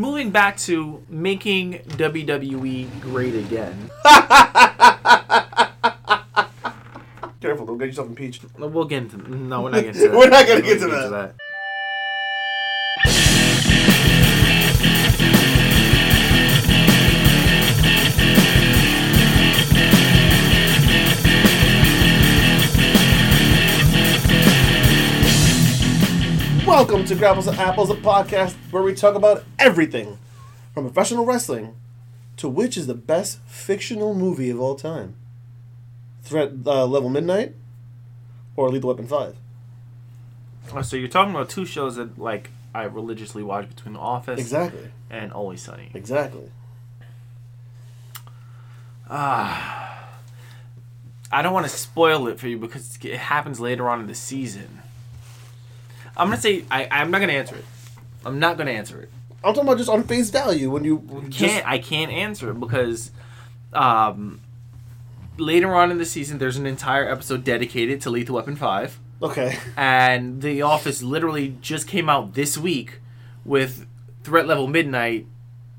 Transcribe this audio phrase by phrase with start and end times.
[0.00, 3.90] moving back to making WWE great again.
[7.40, 8.44] Careful, don't get yourself impeached.
[8.58, 10.16] We'll get into no, we're not getting to that.
[10.16, 11.34] We're not gonna get We'll to that.
[26.80, 30.16] Welcome to Grapples and Apples, a podcast where we talk about everything
[30.72, 31.74] from professional wrestling
[32.38, 35.14] to which is the best fictional movie of all time.
[36.22, 37.54] Threat uh, Level Midnight
[38.56, 39.36] or Lethal Weapon 5.
[40.72, 44.40] Oh, so you're talking about two shows that like I religiously watch between The Office
[44.40, 44.90] Exactly.
[45.10, 45.90] and Always Sunny.
[45.92, 46.50] Exactly.
[49.10, 50.08] Ah.
[51.30, 54.14] I don't want to spoil it for you because it happens later on in the
[54.14, 54.79] season.
[56.20, 57.64] I'm gonna say I, I'm not gonna answer it.
[58.26, 59.08] I'm not gonna answer it.
[59.42, 62.60] I'm talking about just on face value when you Can't just I can't answer it
[62.60, 63.10] because
[63.72, 64.42] um,
[65.38, 69.56] later on in the season there's an entire episode dedicated to Lethal Weapon Five, okay.
[69.78, 73.00] and The Office literally just came out this week
[73.46, 73.86] with
[74.22, 75.26] Threat Level Midnight.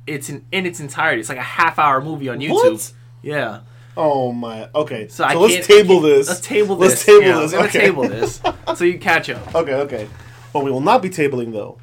[0.08, 1.20] It's in, in its entirety.
[1.20, 2.72] It's like a half hour movie on YouTube.
[2.74, 2.94] What?
[3.22, 3.60] Yeah.
[3.96, 4.70] Oh my.
[4.74, 5.08] Okay.
[5.08, 6.28] So, So, let's table this.
[6.28, 6.90] Let's table this.
[6.90, 7.54] Let's table Yeah, this.
[7.54, 7.80] Okay.
[7.80, 8.42] table this
[8.76, 9.54] so you catch up.
[9.54, 9.74] Okay.
[9.76, 10.08] Okay.
[10.52, 11.78] What we will not be tabling though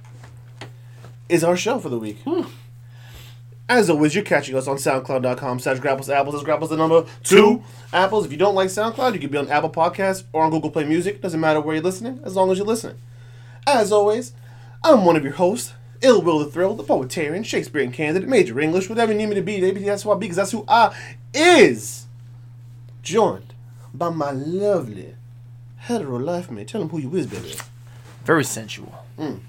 [1.28, 2.18] is our show for the week.
[2.24, 2.42] Hmm.
[3.70, 6.34] As always, you're catching us on SoundCloud.com slash Grapples Apples.
[6.34, 8.24] That's Grapples the number two apples.
[8.24, 10.84] If you don't like SoundCloud, you can be on Apple Podcasts or on Google Play
[10.84, 11.20] Music.
[11.20, 12.96] Doesn't matter where you're listening, as long as you're listening.
[13.66, 14.32] As always,
[14.82, 18.88] I'm one of your hosts, Ill Will the Thrill, the poetarian, Shakespearean candidate, Major English,
[18.88, 20.96] whatever you need me to be, baby, that's who I be, because that's who I
[21.34, 22.06] is.
[23.02, 23.52] Joined
[23.92, 25.14] by my lovely
[25.76, 26.68] hetero life mate.
[26.68, 27.54] Tell him who you is, baby.
[28.28, 28.94] Very sensual.
[29.18, 29.40] Mm.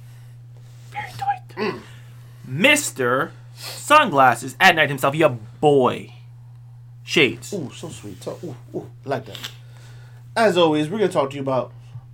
[0.89, 1.81] Very tight.
[2.49, 3.31] Mr.
[3.53, 6.13] Sunglasses at night himself, your boy.
[7.03, 7.52] Shades.
[7.53, 8.23] Ooh, so sweet.
[8.23, 9.52] So, ooh, ooh, like that.
[10.33, 11.73] As always, we're going to talk to you about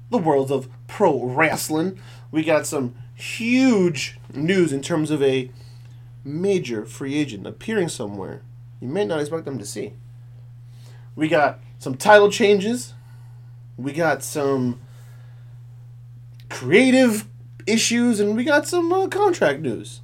[0.10, 2.00] the worlds of pro wrestling.
[2.32, 5.52] We got some huge news in terms of a
[6.24, 8.42] major free agent appearing somewhere
[8.82, 9.94] you may not expect them to see.
[11.16, 12.96] We got some title changes.
[13.78, 14.80] We got some
[16.56, 17.26] creative
[17.68, 20.00] issues, and we got some uh, contract news.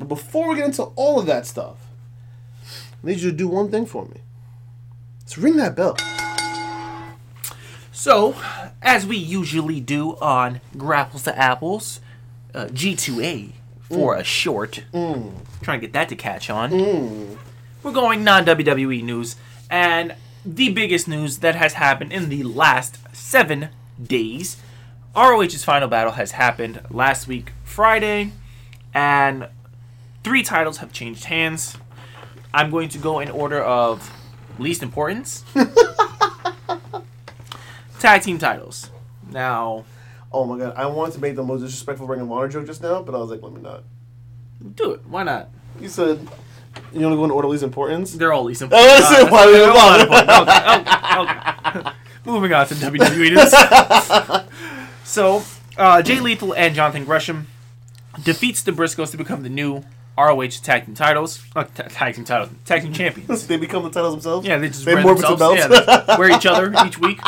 [0.00, 1.76] But before we get into all of that stuff,
[2.64, 4.16] I need you to do one thing for me.
[5.20, 5.96] Let's ring that bell.
[7.92, 8.34] So,
[8.82, 12.00] as we usually do on Grapples to Apples,
[12.52, 13.52] uh, G2A
[13.82, 14.82] for a short,
[15.62, 17.38] trying to get that to catch on.
[17.84, 19.36] We're going non WWE news,
[19.70, 23.68] and the biggest news that has happened in the last seven
[24.02, 24.56] days
[25.16, 28.32] ROH's final battle has happened last week, Friday,
[28.92, 29.48] and
[30.22, 31.78] three titles have changed hands.
[32.52, 34.10] I'm going to go in order of
[34.58, 35.44] least importance.
[37.98, 38.90] Tag team titles.
[39.30, 39.84] Now,
[40.32, 42.82] Oh my god, I wanted to make the most disrespectful Ring of Honor joke just
[42.82, 43.84] now, but I was like, let me not.
[44.74, 45.06] do it.
[45.06, 45.48] Why not?
[45.80, 46.18] You said
[46.92, 48.12] you want to go in order of least importance?
[48.12, 48.88] They're all least Oh, important.
[48.88, 49.30] that's it.
[49.30, 50.00] Why they're we all move on?
[50.00, 50.30] important.
[50.48, 51.90] Okay, okay, okay.
[52.26, 54.45] Moving on to WWE.
[55.16, 55.42] So,
[55.78, 57.46] uh, Jay Lethal and Jonathan Gresham
[58.22, 59.82] defeats the Briscoes to become the new
[60.18, 61.42] ROH tag team titles.
[61.56, 62.50] Uh, ta- tag team titles.
[62.66, 63.46] Tag team champions.
[63.48, 64.46] They become the titles themselves?
[64.46, 65.38] Yeah, they just They into themselves.
[65.38, 65.58] belts?
[65.70, 67.18] Yeah, they wear each other each week.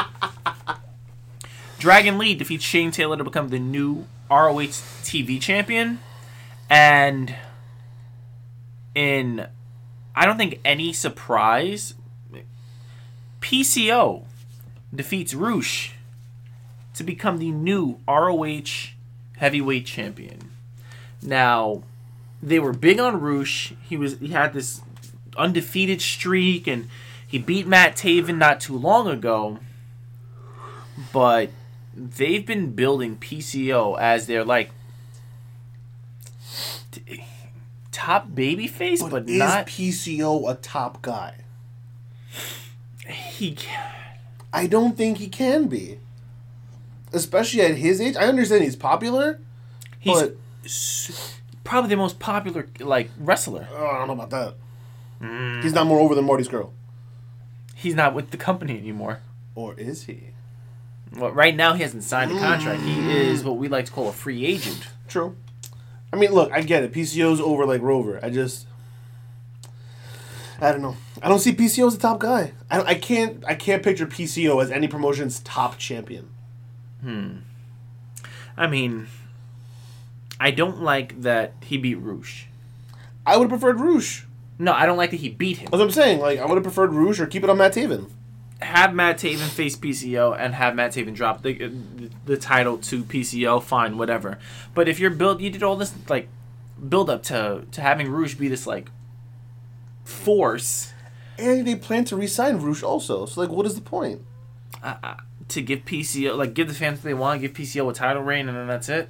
[1.78, 6.00] Dragon Lee defeats Shane Taylor to become the new ROH TV champion,
[6.69, 7.34] and
[8.94, 9.47] in
[10.15, 11.94] I don't think any surprise,
[13.41, 14.26] PCO
[14.94, 15.94] defeats Rush
[16.99, 18.91] to become the new ROH
[19.37, 20.51] heavyweight champion.
[21.23, 21.83] Now,
[22.43, 23.73] they were big on Rush.
[23.89, 24.83] He was he had this
[25.37, 26.89] undefeated streak and
[27.27, 29.59] he beat Matt Taven not too long ago.
[31.13, 31.51] But
[31.95, 34.71] they've been building PCO as their like
[36.91, 37.23] t-
[37.93, 41.35] top babyface, but, But is not PCO a top guy?
[43.06, 43.56] he.
[44.53, 45.99] I don't think he can be.
[47.12, 48.16] Especially at his age.
[48.16, 49.40] I understand he's popular,
[49.99, 50.37] He's but
[51.64, 53.66] probably the most popular like wrestler.
[53.72, 54.55] oh, I don't know about that.
[55.22, 55.62] Mm.
[55.62, 56.72] He's not more over than Marty's girl.
[57.75, 59.20] He's not with the company anymore.
[59.55, 60.31] Or is he?
[61.16, 62.82] Well, right now he hasn't signed a contract.
[62.82, 64.87] He is what we like to call a free agent.
[65.08, 65.37] True.
[66.12, 66.93] I mean, look, I get it.
[66.93, 68.20] PCO's over like Rover.
[68.22, 68.66] I just,
[70.60, 70.96] I don't know.
[71.22, 72.52] I don't see PCO as a top guy.
[72.70, 73.43] I, I can't.
[73.46, 76.28] I can't picture PCO as any promotion's top champion.
[77.00, 77.39] Hmm.
[78.56, 79.06] I mean,
[80.41, 82.49] I don't like that he beat Rush.
[83.27, 84.27] I would have preferred Rush.
[84.59, 85.67] No, I don't like that he beat him.
[85.67, 86.21] That's what I'm saying.
[86.21, 88.11] Like I would have preferred Rush or keep it on Matt Taven.
[88.61, 91.71] Have Matt Taven face PCO and have Matt Taven drop the uh,
[92.27, 93.62] the title to PCO.
[93.62, 94.39] Fine, whatever.
[94.75, 96.29] But if you're build, you did all this like
[96.89, 98.91] build up to to having Rush be this like
[100.05, 100.93] force
[101.39, 103.27] And they plan to re-sign Rush also.
[103.27, 104.23] So like, what is the point?
[105.49, 108.49] To give PCO like give the fans what they want, give PCO a title reign,
[108.49, 109.09] and then that's it.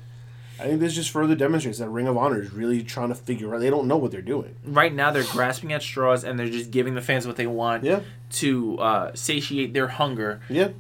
[0.61, 3.55] I think this just further demonstrates that Ring of Honor is really trying to figure
[3.55, 3.61] out.
[3.61, 4.57] They don't know what they're doing.
[4.65, 7.85] Right now, they're grasping at straws and they're just giving the fans what they want
[7.85, 8.01] Yeah.
[8.33, 10.71] to uh, satiate their hunger Yeah.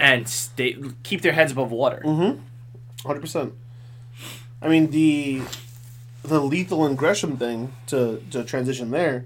[0.00, 2.02] and stay keep their heads above water.
[3.04, 3.54] Hundred percent.
[4.60, 5.42] I mean the
[6.24, 9.24] the lethal and Gresham thing to to transition there.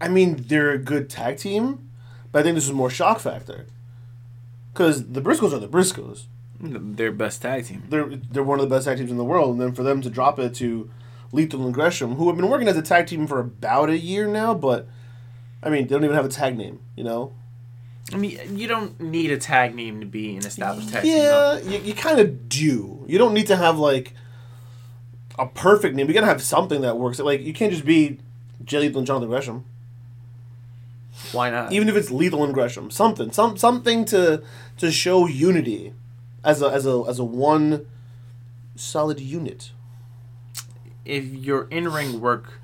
[0.00, 1.85] I mean they're a good tag team,
[2.36, 3.64] but I think this is more shock factor.
[4.70, 6.24] Because the Briscoes are the Briscoes.
[6.60, 7.84] Their best tag team.
[7.88, 10.02] They're they're one of the best tag teams in the world, and then for them
[10.02, 10.90] to drop it to
[11.32, 14.26] Lethal and Gresham, who have been working as a tag team for about a year
[14.28, 14.86] now, but
[15.62, 17.32] I mean they don't even have a tag name, you know.
[18.12, 21.16] I mean, you don't need a tag name to be an established tag team.
[21.16, 23.06] Yeah, you, you kind of do.
[23.08, 24.12] You don't need to have like
[25.38, 26.06] a perfect name.
[26.06, 27.18] You gotta have something that works.
[27.18, 28.18] Like you can't just be
[28.62, 29.64] Jay Lethal and Jonathan Gresham.
[31.36, 31.72] Why not?
[31.72, 34.42] Even if it's Lethal and Gresham, something, some something to
[34.78, 35.92] to show unity
[36.42, 37.86] as a as a as a one
[38.74, 39.72] solid unit.
[41.04, 42.60] if your in ring work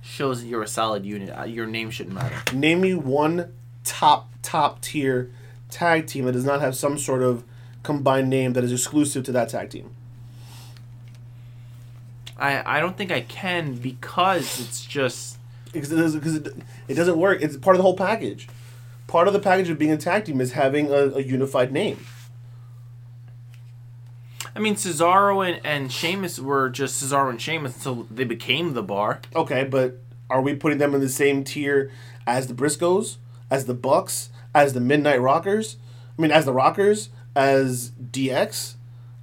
[0.00, 2.56] shows that you're a solid unit, uh, your name shouldn't matter.
[2.56, 3.52] Name me one
[3.84, 5.30] top top tier
[5.70, 7.44] tag team that does not have some sort of
[7.82, 9.90] combined name that is exclusive to that tag team.
[12.38, 15.38] I I don't think I can because it's just
[15.72, 16.48] because it, doesn't- 'cause it,
[16.88, 17.40] it doesn't work.
[17.42, 18.48] It's part of the whole package.
[19.06, 22.04] Part of the package of being a tag team is having a, a unified name.
[24.54, 28.82] I mean Cesaro and and Sheamus were just Cesaro and Sheamus until they became the
[28.82, 29.20] bar.
[29.34, 29.98] Okay, but
[30.28, 31.90] are we putting them in the same tier
[32.26, 33.16] as the Briscoes,
[33.50, 35.76] as the Bucks, as the Midnight Rockers?
[36.18, 38.74] I mean, as the Rockers, as DX,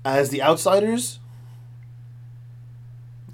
[0.03, 1.18] as the Outsiders?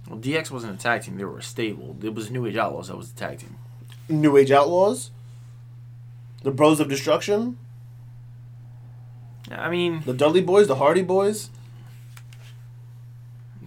[0.10, 1.96] Well, DX wasn't a tag team; they were a stable.
[2.02, 3.58] It was New Age Outlaws that was the tag team.
[4.08, 5.12] New Age Outlaws?
[6.44, 7.58] The Bros of Destruction?
[9.50, 10.68] I mean, The Dudley Boyz?
[10.68, 11.50] The Hardy Boyz?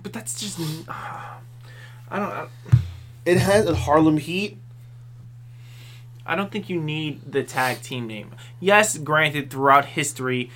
[0.02, 0.58] but that's just
[0.88, 1.38] I
[2.18, 2.46] don't I,
[3.26, 4.58] It has a Harlem Heat.
[6.24, 8.34] I don't think you need the tag team name.
[8.60, 10.50] Yes, granted, throughout history,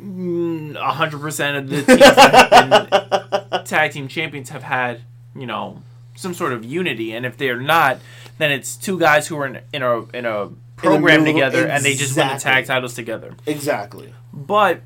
[0.00, 5.02] mm, hundred percent of the teams that have been tag team champions have had
[5.36, 5.82] you know
[6.16, 7.98] some sort of unity, and if they're not,
[8.38, 11.84] then it's two guys who are in, in a in a program middle- together and
[11.84, 13.34] they just win the tag titles together.
[13.46, 14.12] Exactly.
[14.32, 14.80] But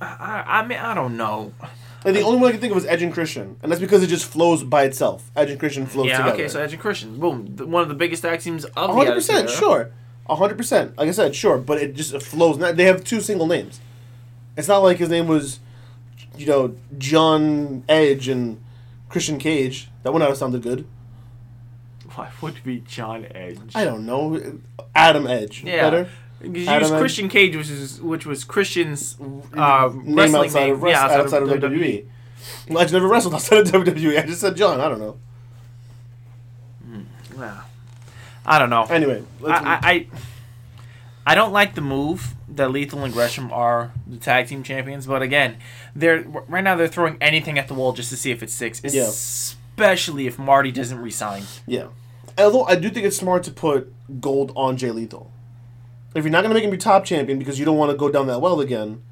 [0.00, 1.52] I, I mean, I don't know.
[2.04, 4.02] And the only one I can think of is Edge and Christian, and that's because
[4.04, 5.30] it just flows by itself.
[5.34, 6.34] Edge and Christian flows Yeah, together.
[6.34, 9.14] okay, so Edge and Christian, boom, one of the biggest tag teams of the hundred
[9.14, 9.90] percent, Attitude Era.
[10.28, 10.96] sure, hundred percent.
[10.96, 12.58] Like I said, sure, but it just flows.
[12.58, 13.80] They have two single names.
[14.56, 15.58] It's not like his name was,
[16.36, 18.60] you know, John Edge and
[19.08, 19.90] Christian Cage.
[20.02, 20.86] That would not have sounded good.
[22.14, 23.58] Why would it be John Edge?
[23.74, 24.60] I don't know.
[24.94, 25.62] Adam Edge.
[25.64, 25.90] Yeah.
[25.90, 26.08] Better.
[26.42, 27.00] You use Adam Edge.
[27.00, 30.74] Christian Cage, which is which was Christian's uh, name wrestling outside name.
[30.74, 32.06] of, yeah, outside, of WWE.
[32.68, 34.18] Well, just never wrestled outside of WWE.
[34.22, 34.80] I just said John.
[34.80, 35.18] I don't know.
[37.38, 37.62] Yeah.
[38.46, 38.84] I don't know.
[38.84, 40.06] Anyway, let's, I, I, I
[41.28, 45.20] I don't like the move that Lethal and Gresham are the tag team champions, but
[45.20, 45.58] again,
[45.94, 48.80] they're right now they're throwing anything at the wall just to see if it sticks.
[48.82, 49.02] Yeah.
[49.02, 51.42] Especially if Marty doesn't resign.
[51.66, 51.88] Yeah.
[52.38, 53.92] Although I do think it's smart to put
[54.22, 55.30] gold on Jay Lethal.
[56.14, 57.98] If you're not going to make him your top champion because you don't want to
[57.98, 59.02] go down that well again,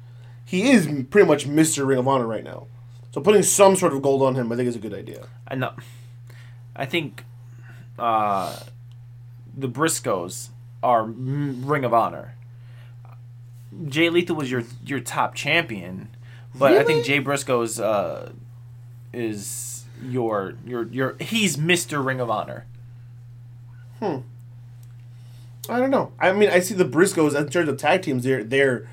[0.43, 1.85] he is pretty much Mr.
[1.85, 2.65] Ring of Honor right now.
[3.11, 5.27] So putting some sort of gold on him, I think, is a good idea.
[5.47, 5.75] I know.
[6.75, 7.25] I think
[7.99, 8.59] uh,
[9.55, 10.49] the Briscoes
[10.83, 12.35] are Ring of Honor.
[13.87, 16.09] Jay Lethal was your your top champion,
[16.55, 17.03] but I think Really?
[17.03, 18.31] Jay Briscoe's uh,
[19.13, 22.65] is your your your he's Mister Ring of Honor.
[23.99, 24.17] Hmm.
[25.69, 26.13] I don't know.
[26.19, 28.23] I mean, I see the Briscoes in terms of tag teams.
[28.23, 28.87] They're they're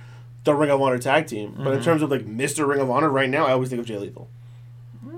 [0.44, 1.54] the Ring of Honor tag team.
[1.56, 2.66] But in terms of like Mr.
[2.66, 4.28] Ring of Honor right now, I always think of Jay Lethal.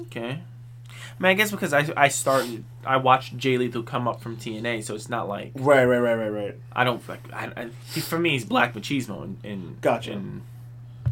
[0.03, 0.41] Okay.
[1.19, 4.37] I mean, I guess because I I started I watched Jay Lethal come up from
[4.37, 6.57] TNA, so it's not like Right, right, right, right, right.
[6.73, 10.13] I don't like I, I, he- for me he's Black Machismo in, in Gotcha.
[10.13, 10.43] in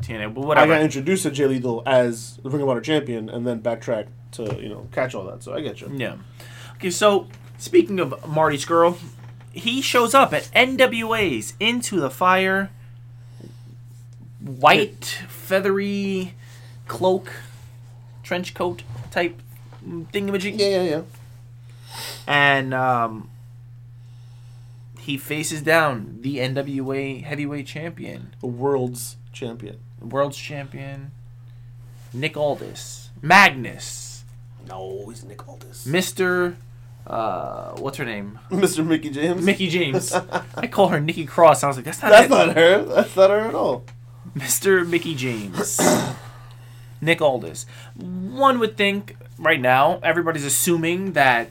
[0.01, 3.47] TNA, but I got introduced to Jay Lethal as the Ring of Honor champion, and
[3.47, 5.43] then backtrack to you know catch all that.
[5.43, 5.91] So I get you.
[5.97, 6.17] Yeah.
[6.77, 8.99] Okay, so speaking of Marty Scurll,
[9.53, 12.71] he shows up at NWA's Into the Fire.
[14.41, 16.35] White, feathery
[16.87, 17.33] cloak,
[18.23, 19.41] trench coat type
[19.87, 20.59] thingamajig.
[20.59, 21.03] Yeah, yeah, yeah.
[22.27, 23.31] And um,
[24.99, 29.79] he faces down the NWA heavyweight champion, The world's champion.
[30.01, 31.11] the world's champion,
[32.13, 34.25] Nick Aldis, Magnus,
[34.69, 35.87] No, he's Nick Aldis.
[35.87, 36.57] Mister.
[37.07, 38.39] Uh, what's her name?
[38.51, 38.85] Mr.
[38.87, 39.45] Mickie James.
[39.45, 40.11] Mickie James.
[40.55, 41.63] I call her Nikki Cross.
[41.63, 42.31] I was like, that's not That's it.
[42.31, 42.83] not her.
[42.83, 43.85] That's not her at all.
[44.35, 44.89] Mr.
[44.89, 45.79] Mickie James.
[47.03, 47.67] Nick Aldis.
[47.95, 51.49] One would think right now, everybody's assuming that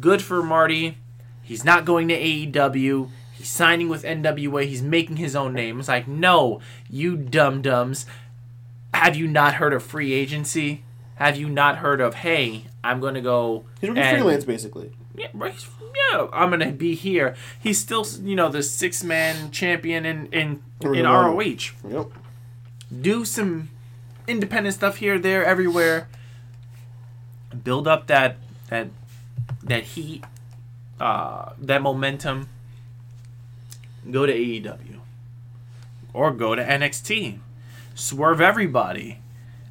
[0.00, 0.98] good for Marty.
[1.42, 3.08] He's not going to AEW.
[3.32, 4.64] He's signing with NWA.
[4.66, 5.78] He's making his own name.
[5.78, 6.60] It's like, no,
[6.90, 8.04] you dum dums.
[8.92, 10.82] Have you not heard of free agency?
[11.16, 13.64] Have you not heard of, hey, I'm going to go.
[13.80, 14.92] He's working and- freelance, basically.
[15.16, 15.54] yeah, right.
[16.12, 17.34] Yeah, I'm gonna be here.
[17.58, 21.04] He's still, you know, the six man champion in in in.
[21.04, 21.72] ROH.
[21.88, 22.10] Yep.
[23.00, 23.70] Do some
[24.28, 26.08] independent stuff here, there, everywhere.
[27.64, 28.36] Build up that
[28.68, 28.88] that
[29.62, 30.24] that heat,
[31.00, 32.48] uh, that momentum.
[34.10, 35.00] Go to AEW,
[36.14, 37.38] or go to NXT.
[37.94, 39.18] Swerve everybody,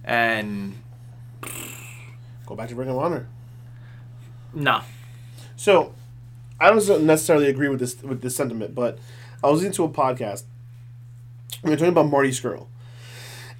[0.03, 0.75] and
[2.45, 3.27] Go back to Ring of Honor.
[4.53, 4.81] no,
[5.55, 5.93] So,
[6.59, 8.99] I don't necessarily agree with this with this sentiment, but
[9.43, 10.43] I was into a podcast.
[11.63, 12.67] We were talking about Marty Scurll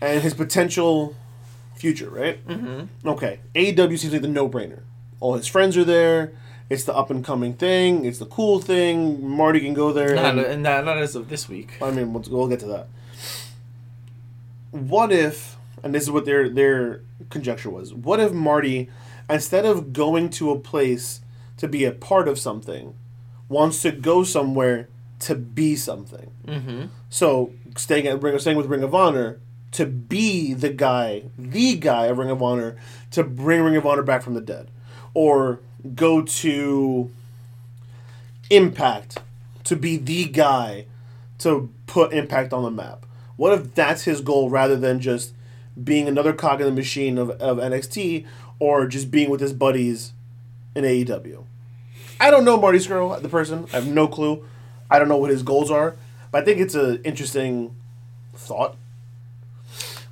[0.01, 1.15] and his potential
[1.77, 2.45] future, right?
[2.47, 3.07] Mm-hmm.
[3.07, 4.81] Okay, AEW seems like the no brainer.
[5.19, 6.33] All his friends are there.
[6.69, 8.03] It's the up and coming thing.
[8.05, 9.25] It's the cool thing.
[9.25, 10.15] Marty can go there.
[10.15, 11.81] not, and- not, not as of this week.
[11.81, 12.87] I mean, we'll, we'll get to that.
[14.71, 17.93] What if, and this is what their their conjecture was.
[17.93, 18.89] What if Marty,
[19.29, 21.21] instead of going to a place
[21.57, 22.93] to be a part of something,
[23.49, 24.89] wants to go somewhere
[25.21, 26.31] to be something?
[26.45, 26.85] Mm-hmm.
[27.09, 29.39] So staying at Ring, staying with Ring of Honor
[29.77, 32.77] to be the guy, the guy of Ring of Honor
[33.11, 34.71] to bring Ring of Honor back from the dead,
[35.13, 35.59] or
[35.93, 37.11] go to
[38.49, 39.19] Impact
[39.65, 40.85] to be the guy
[41.37, 43.05] to put Impact on the map.
[43.35, 45.33] What if that's his goal rather than just
[45.81, 48.25] being another cog in the machine of, of NXT
[48.57, 50.11] or just being with his buddies
[50.73, 51.43] in AEW?
[52.19, 53.67] I don't know Marty Scurll, the person.
[53.71, 54.43] I have no clue.
[54.89, 55.95] I don't know what his goals are,
[56.31, 57.75] but I think it's an interesting
[58.33, 58.75] thought.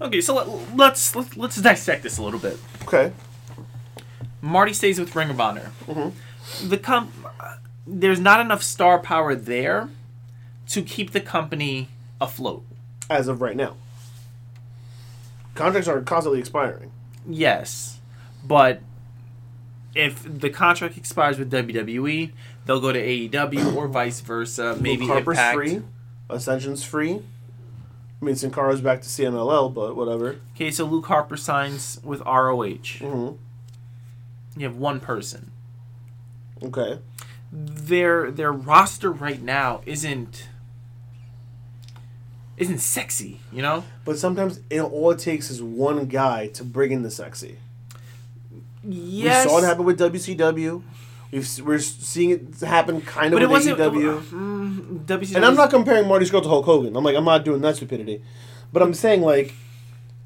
[0.01, 2.57] Okay, so let, let's let's let's dissect this a little bit.
[2.83, 3.11] Okay.
[4.41, 5.71] Marty stays with Ring of Honor.
[5.87, 6.69] Mm-hmm.
[6.69, 7.11] The com-
[7.87, 9.89] there's not enough star power there
[10.69, 12.63] to keep the company afloat.
[13.09, 13.75] As of right now.
[15.53, 16.91] Contracts are constantly expiring.
[17.27, 17.99] Yes,
[18.43, 18.81] but
[19.95, 22.31] if the contract expires with WWE,
[22.65, 24.77] they'll go to AEW or vice versa.
[24.79, 25.55] Maybe Impact.
[25.55, 25.81] free.
[26.29, 27.21] Ascension's free.
[28.21, 30.37] I mean, Sin Cara's back to CMLL, but whatever.
[30.55, 32.97] Okay, so Luke Harper signs with ROH.
[32.99, 33.29] hmm
[34.57, 35.51] You have one person.
[36.63, 36.99] Okay.
[37.51, 40.47] Their their roster right now isn't
[42.57, 43.83] isn't sexy, you know?
[44.05, 47.57] But sometimes it, all it takes is one guy to bring in the sexy.
[48.83, 49.45] Yes.
[49.45, 50.81] We saw it happen with WCW.
[51.31, 54.21] We've, we're seeing it happen kind of But it with wasn't AEW.
[54.29, 55.35] Mm, WCW.
[55.35, 56.95] And I'm not comparing Marty Scurll to Hulk Hogan.
[56.95, 58.21] I'm like, I'm not doing that stupidity.
[58.71, 59.53] But I'm saying like,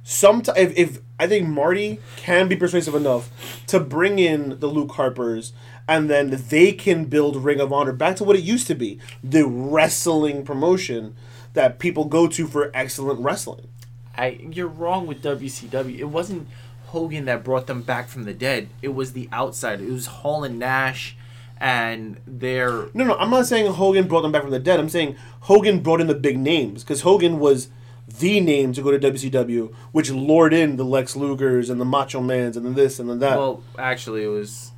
[0.03, 3.29] sometimes if, if I think Marty can be persuasive enough
[3.67, 5.53] to bring in the Luke Harpers,
[5.87, 8.99] and then they can build Ring of Honor back to what it used to be,
[9.23, 11.15] the wrestling promotion
[11.53, 13.67] that people go to for excellent wrestling.
[14.15, 15.97] I, you're wrong with WCW.
[15.97, 16.47] It wasn't
[16.89, 18.69] Hogan that brought them back from the dead.
[18.81, 19.79] It was the outside.
[19.79, 21.15] It was Hall and Nash,
[21.59, 24.79] and their No, no, I'm not saying Hogan brought them back from the dead.
[24.79, 27.69] I'm saying Hogan brought in the big names because Hogan was
[28.17, 32.21] the name to go to WCW, which lured in the Lex Lugers and the Macho
[32.21, 33.37] Mans and the this and the that.
[33.37, 34.71] well, actually, it was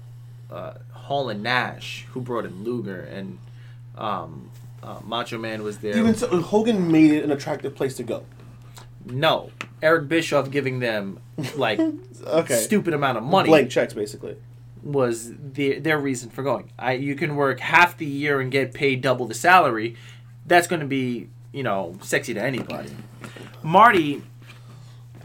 [0.52, 3.38] uh, Hall and Nash who brought in Luger, and
[3.98, 4.50] um,
[4.84, 5.98] uh, Macho Man was there.
[5.98, 8.26] Even so, Hogan made it an attractive place to go.
[9.12, 9.52] No,
[9.82, 11.20] Eric Bischoff giving them
[11.56, 11.80] like
[12.26, 12.56] Okay.
[12.56, 14.36] stupid amount of money Blank checks, basically.
[14.84, 16.72] was the, their reason for going.
[16.78, 19.96] I you can work half the year and get paid double the salary.
[20.46, 22.90] That's going to be you know sexy to anybody.
[23.64, 24.24] Marty,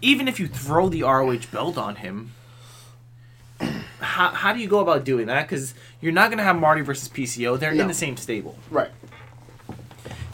[0.03, 2.33] even if you throw the ROH belt on him,
[4.01, 5.49] how, how do you go about doing that?
[5.49, 7.59] Because you're not going to have Marty versus PCO.
[7.59, 7.83] They're No.
[7.83, 8.59] in the same stable.
[8.71, 8.91] Right.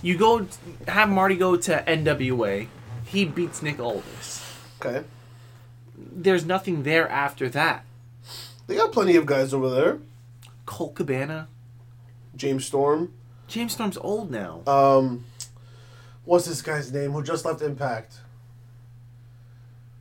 [0.03, 0.47] You go
[0.89, 2.67] have Marty go to NWA.
[3.13, 4.43] He beats Nick Aldis.
[4.81, 5.05] Okay.
[5.95, 7.85] There's nothing there after that.
[8.67, 9.99] They got plenty of guys over there.
[10.65, 11.49] Colt Cabana.
[12.35, 13.13] James Storm.
[13.49, 14.63] James Storm's old now.
[14.67, 15.27] Um,
[16.25, 18.15] what's this guy's name who just left Impact?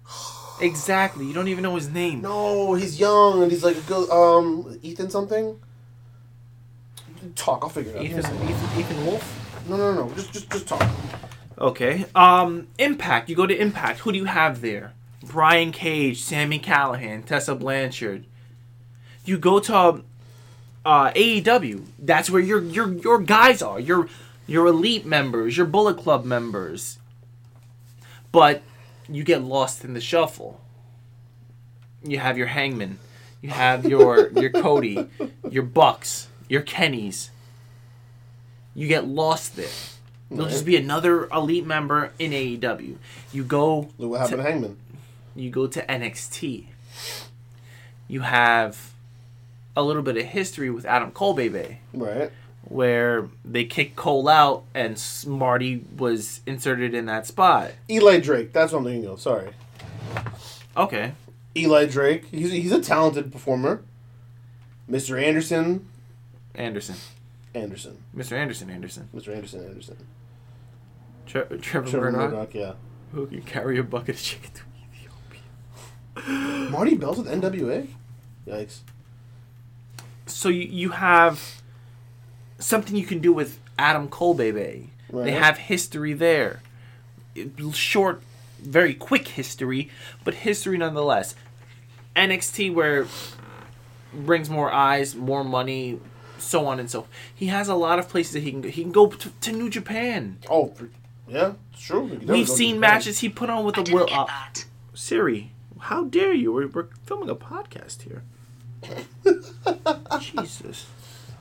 [0.61, 1.25] Exactly.
[1.25, 2.21] You don't even know his name.
[2.21, 5.59] No, he's young and he's like a good um Ethan something.
[7.35, 8.03] Talk, I'll figure it out.
[8.03, 9.65] Ethan, Ethan, Ethan Wolf.
[9.67, 10.13] No, no, no.
[10.13, 10.87] Just, just, just talk.
[11.61, 12.05] Okay.
[12.15, 13.29] Um, Impact.
[13.29, 13.99] You go to Impact.
[13.99, 14.93] Who do you have there?
[15.23, 18.25] Brian Cage, Sami Callihan, Tessa Blanchard.
[19.23, 20.03] You go to
[20.83, 21.85] uh, AEW.
[21.99, 23.79] That's where your your your guys are.
[23.79, 24.09] Your
[24.47, 26.97] your elite members, your Bullet Club members.
[28.31, 28.63] But
[29.07, 30.59] you get lost in the shuffle.
[32.03, 32.97] You have your Hangman.
[33.41, 35.07] You have your your Cody,
[35.47, 37.29] your Bucks, your Kennys.
[38.73, 39.69] You get lost there.
[40.33, 42.95] You'll just be another elite member in AEW.
[43.33, 44.77] You go Look what happened to- to Hangman.
[45.35, 46.67] you go to NXT.
[48.07, 48.91] You have
[49.75, 52.31] a little bit of history with Adam Cole, baby, Right.
[52.63, 57.71] where they kicked Cole out and Marty was inserted in that spot.
[57.89, 58.51] Eli Drake.
[58.53, 59.19] That's what I'm thinking of.
[59.21, 59.49] Sorry.
[60.77, 61.13] Okay.
[61.55, 62.25] Eli Drake.
[62.31, 63.81] He's, he's a talented performer.
[64.89, 65.21] Mr.
[65.21, 65.87] Anderson.
[66.55, 66.95] Anderson.
[67.53, 67.97] Anderson.
[68.15, 68.33] Mr.
[68.33, 69.09] Anderson Anderson.
[69.15, 69.33] Mr.
[69.35, 69.97] Anderson Anderson.
[71.25, 72.73] Tre- Trevor, Trevor Murdoch, Murdoch, yeah.
[73.11, 74.61] who can carry a bucket of chicken to
[76.25, 76.69] Ethiopia.
[76.69, 77.87] Marty Bell's with NWA?
[78.47, 78.79] Yikes.
[80.25, 81.61] So you, you have
[82.59, 84.89] something you can do with Adam Cole, baby.
[85.11, 86.61] They have history there.
[87.73, 88.21] Short,
[88.59, 89.89] very quick history,
[90.23, 91.35] but history nonetheless.
[92.15, 93.07] NXT where
[94.13, 95.99] brings more eyes, more money,
[96.37, 97.01] so on and so.
[97.01, 97.11] Forth.
[97.33, 98.69] He has a lot of places that he can go.
[98.69, 100.37] He can go to, to New Japan.
[100.49, 100.89] Oh, for,
[101.31, 102.19] yeah, true.
[102.25, 104.07] We've seen matches he put on with I a didn't will.
[104.07, 104.35] get Uh.
[104.93, 106.51] Siri, how dare you?
[106.53, 108.23] We're, we're filming a podcast here.
[110.19, 110.87] Jesus.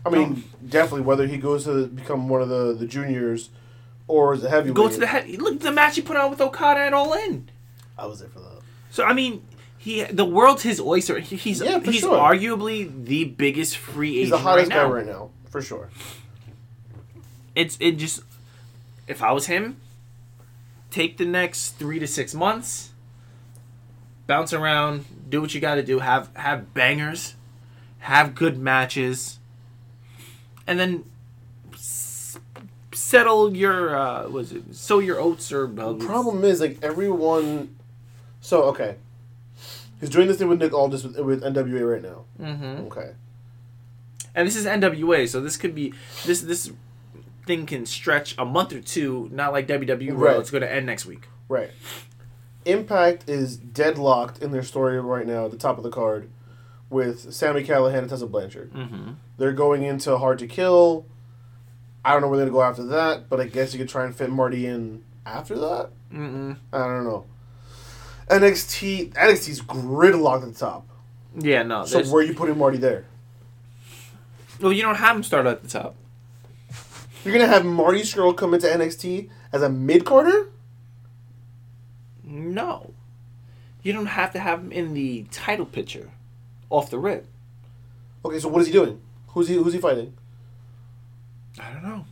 [0.04, 3.50] I mean, definitely whether he goes to become one of the, the juniors
[4.08, 4.76] or as a heavyweight.
[4.76, 5.28] Go to the head.
[5.28, 7.50] Look at the match he put on with Okada and All In.
[7.98, 8.60] I was there for that.
[8.90, 9.44] So I mean,
[9.76, 11.18] he the world's his oyster.
[11.18, 12.16] He, he's Yeah, for he's sure.
[12.16, 14.20] arguably the biggest free agent.
[14.20, 15.90] He's the hottest right guy right now, for sure.
[17.54, 18.22] It's it just
[19.10, 19.76] if I was him,
[20.90, 22.90] take the next three to six months,
[24.26, 27.34] bounce around, do what you got to do, have have bangers,
[27.98, 29.38] have good matches,
[30.66, 31.04] and then
[31.74, 32.38] s-
[32.92, 37.76] settle your uh, was it sow your oats or uh, The problem is, like, everyone.
[38.40, 38.96] So, okay.
[40.00, 42.24] He's doing this thing with Nick Aldis with, with NWA right now.
[42.40, 42.86] Mhm.
[42.86, 43.10] Okay.
[44.34, 45.92] And this is NWA, so this could be
[46.24, 46.70] this this
[47.50, 50.36] thing can stretch a month or two, not like WWE Right.
[50.38, 51.26] it's going to end next week.
[51.48, 51.70] Right.
[52.64, 56.28] Impact is deadlocked in their story right now at the top of the card
[56.88, 58.72] with Sami Callihan and Tessa Blanchard.
[58.72, 59.12] Mm-hmm.
[59.38, 61.06] They're going into Hard to Kill.
[62.04, 63.88] I don't know where they're going to go after that, but I guess you could
[63.88, 65.90] try and fit Marty in after that.
[66.12, 66.56] Mm-mm.
[66.72, 67.24] I don't know.
[68.28, 70.86] NXT NXT's gridlocked at the top.
[71.36, 71.84] Yeah, no.
[71.84, 73.06] So where are you putting Marty there?
[74.60, 75.94] well, you don't have him start at the top.
[77.24, 80.50] You're gonna have Marty Scurll come into NXT as a mid carder?
[82.24, 82.94] No,
[83.82, 86.10] you don't have to have him in the title picture,
[86.70, 87.26] off the rip.
[88.24, 89.00] Okay, so what is he doing?
[89.28, 89.54] Who's he?
[89.54, 90.14] Who's he fighting?
[91.58, 92.04] I don't know.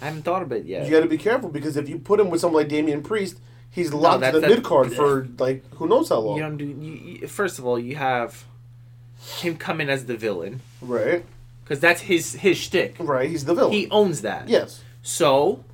[0.00, 0.84] I haven't thought of it yet.
[0.84, 3.38] You got to be careful because if you put him with someone like Damian Priest,
[3.70, 6.36] he's locked to the mid card for like who knows how long.
[6.36, 6.64] You don't do.
[6.64, 8.44] You, you, first of all, you have
[9.40, 11.24] him come in as the villain Right,
[11.68, 12.96] because that's his his shtick.
[12.98, 13.28] right.
[13.28, 13.72] He's the villain.
[13.72, 14.48] He owns that.
[14.48, 14.82] yes.
[15.02, 15.64] So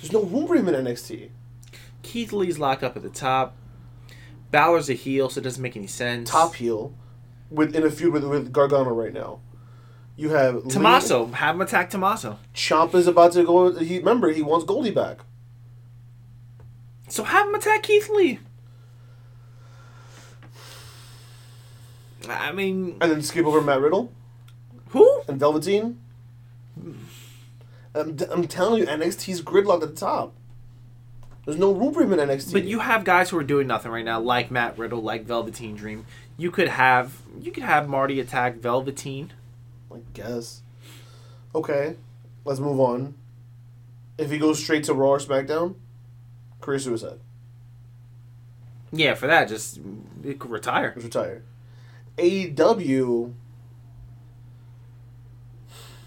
[0.00, 1.30] There's no room for him in NXT.
[2.02, 3.56] Keith Lee's locked up at the top.
[4.50, 6.28] Balor's a heel, so it doesn't make any sense.
[6.30, 6.92] Top heel,
[7.50, 9.40] with in a feud with with Gargano right now.
[10.16, 12.38] You have Lee- Tommaso, have him attack Tommaso.
[12.54, 13.72] Ciampa's about to go.
[13.78, 15.18] He remember he wants Goldie back.
[17.08, 18.38] So have him attack Keith Lee.
[22.28, 24.12] I mean, And then skip over Matt Riddle
[24.88, 25.22] who?
[25.28, 26.00] and Velveteen.
[26.76, 27.06] Um,
[27.94, 30.34] I'm, I'm telling you, NXT's gridlocked at the top.
[31.44, 32.52] There's no room for him in NXT.
[32.52, 35.74] But you have guys who are doing nothing right now, like Matt Riddle, like Velveteen
[35.74, 36.04] Dream.
[36.36, 39.32] You could have you could have Marty attack Velveteen.
[39.92, 40.62] I guess.
[41.54, 41.96] Okay,
[42.44, 43.14] let's move on.
[44.18, 45.74] If he goes straight to Raw or SmackDown,
[46.60, 47.18] career suicide.
[48.92, 49.80] Yeah, for that, just
[50.22, 50.94] retire.
[50.96, 51.42] retire.
[52.20, 53.32] AEW,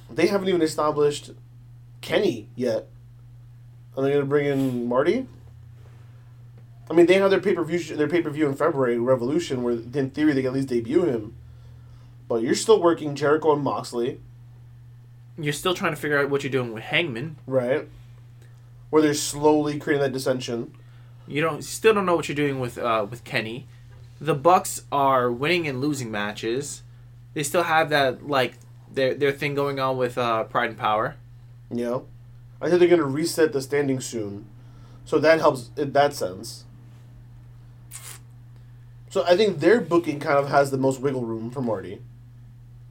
[0.10, 1.32] they haven't even established
[2.02, 2.88] Kenny yet.
[3.96, 5.28] Are they going to bring in Marty?
[6.90, 9.64] I mean, they have their pay per view their pay per view in February, Revolution,
[9.64, 11.36] where in theory they can at least debut him.
[12.28, 14.20] But you're still working Jericho and Moxley,
[15.38, 17.38] You're still trying to figure out what you're doing with Hangman.
[17.48, 17.88] right?
[18.90, 20.76] Where they're slowly creating that dissension.
[21.28, 23.68] You don't still don't know what you're doing with uh, with Kenny.
[24.24, 26.82] The Bucks are winning and losing matches.
[27.34, 28.54] They still have that like
[28.90, 31.18] their their thing going on with uh, Pride and Power.
[31.70, 32.06] Know,
[32.62, 34.46] I think they're gonna reset the standing soon,
[35.04, 36.64] so that helps in that sense.
[39.10, 42.02] So I think their booking kind of has the most wiggle room for Marty.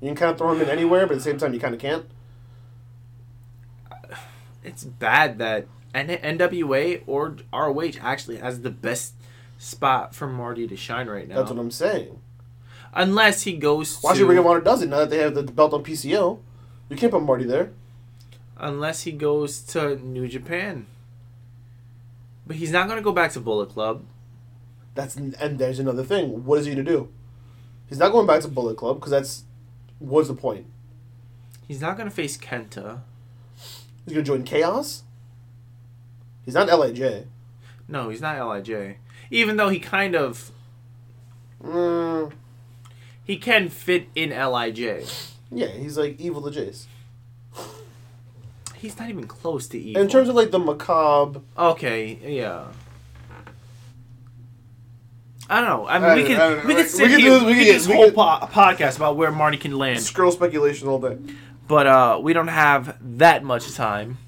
[0.03, 1.75] You can kind of throw him in anywhere, but at the same time, you kind
[1.75, 2.05] of can't.
[4.63, 9.15] It's bad that N- NWA or ROH actually has the best
[9.63, 11.37] spot for Marty to shine right now.
[11.37, 12.19] That's what I'm saying.
[12.95, 15.35] Unless he goes Why to should Ring of Honor does it now that they have
[15.35, 16.41] the belt on PCO?
[16.89, 17.71] You can't put Marty there.
[18.59, 20.87] unless he goes to New Japan.
[22.47, 24.05] But he's not going to go back to Bullet Club.
[24.95, 26.45] That's and there's another thing.
[26.45, 27.09] What is he gonna do?
[27.89, 29.45] He's not going back to Bullet Club because that's
[29.99, 30.67] what's the point?
[31.67, 33.01] He's not going to face Kenta.
[34.05, 35.05] He's gonna join Chaos.
[36.45, 37.25] He's not Lij.
[37.89, 38.97] No, he's not Lij.
[39.33, 40.53] Even though he kind of
[41.65, 42.33] Mm,
[43.25, 44.79] he can fit in Lij.
[45.51, 46.87] yeah, he's like evil to Jace.
[48.75, 50.03] He's not even close to evil.
[50.03, 52.65] In terms of like the macabre, okay, yeah.
[55.49, 55.87] I don't know.
[55.87, 57.39] I mean, I we don't- I can we We can sit can here.
[57.39, 59.57] do- We we can can- do this we whole can- po- podcast about where Marty
[59.57, 61.17] can land, scroll speculation all day.
[61.69, 64.19] but uh, we don't have that much time,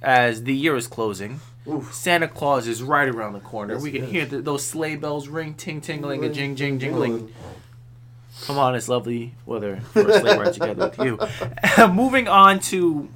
[0.00, 1.40] as the year is closing.
[1.66, 1.94] Oof.
[1.94, 3.74] Santa Claus is right around the corner.
[3.74, 7.32] Yes, we can hear the, those sleigh bells ring, ting tingling, a jing jing jingling.
[8.42, 11.06] Come on, it's lovely weather for a sleigh ride together with
[11.78, 11.88] you.
[11.88, 13.08] Moving on to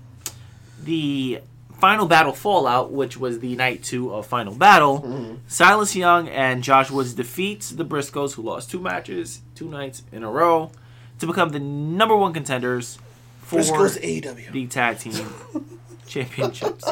[0.83, 1.41] the
[1.79, 5.01] final battle fallout, which was the night two of Final Battle.
[5.03, 5.35] Mm-hmm.
[5.47, 10.23] Silas Young and Josh Woods defeats the Briscoes, who lost two matches, two nights in
[10.23, 10.71] a row,
[11.19, 12.99] to become the number one contenders
[13.43, 14.53] for Briscoe's AEW.
[14.53, 15.15] the tag team
[16.07, 16.85] championships.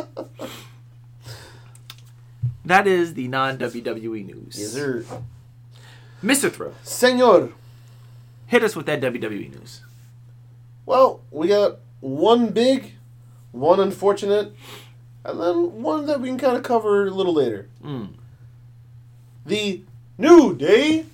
[2.66, 4.58] That is the non WWE news.
[4.58, 5.04] Yes, sir.
[6.22, 6.50] Mr.
[6.50, 7.52] Thrill, Senor.
[8.46, 9.82] hit us with that WWE news.
[10.84, 12.94] Well, we got one big,
[13.52, 14.52] one unfortunate,
[15.24, 17.68] and then one that we can kind of cover a little later.
[17.84, 18.14] Mm.
[19.44, 19.82] The
[20.18, 21.04] New Day.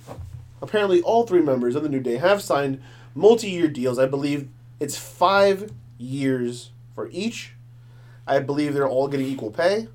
[0.63, 2.81] Apparently, all three members of the New Day have signed
[3.15, 3.99] multi-year deals.
[3.99, 4.49] I believe
[4.81, 7.55] it's five years for each.
[8.27, 9.89] I believe they're all getting equal pay.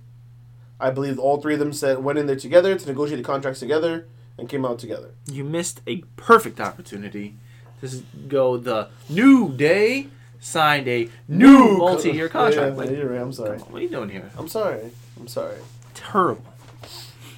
[0.80, 3.60] I believe all three of them said went in there together to negotiate the contracts
[3.60, 5.12] together and came out together.
[5.32, 7.36] You missed a perfect opportunity
[7.82, 10.08] to go the New Day
[10.40, 12.74] signed a new multi-year contract.
[12.74, 13.20] Yeah, Like, right.
[13.22, 13.58] I'm sorry.
[13.58, 14.30] what are you doing here?
[14.38, 14.92] I'm sorry.
[15.20, 15.58] I'm sorry.
[15.96, 16.46] Terrible.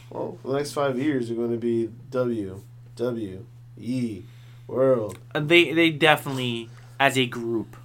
[0.10, 2.62] Well, for the next five years are going to be W
[2.96, 3.46] W
[3.80, 4.24] E
[4.68, 5.18] World.
[5.34, 7.78] They they definitely, as a group,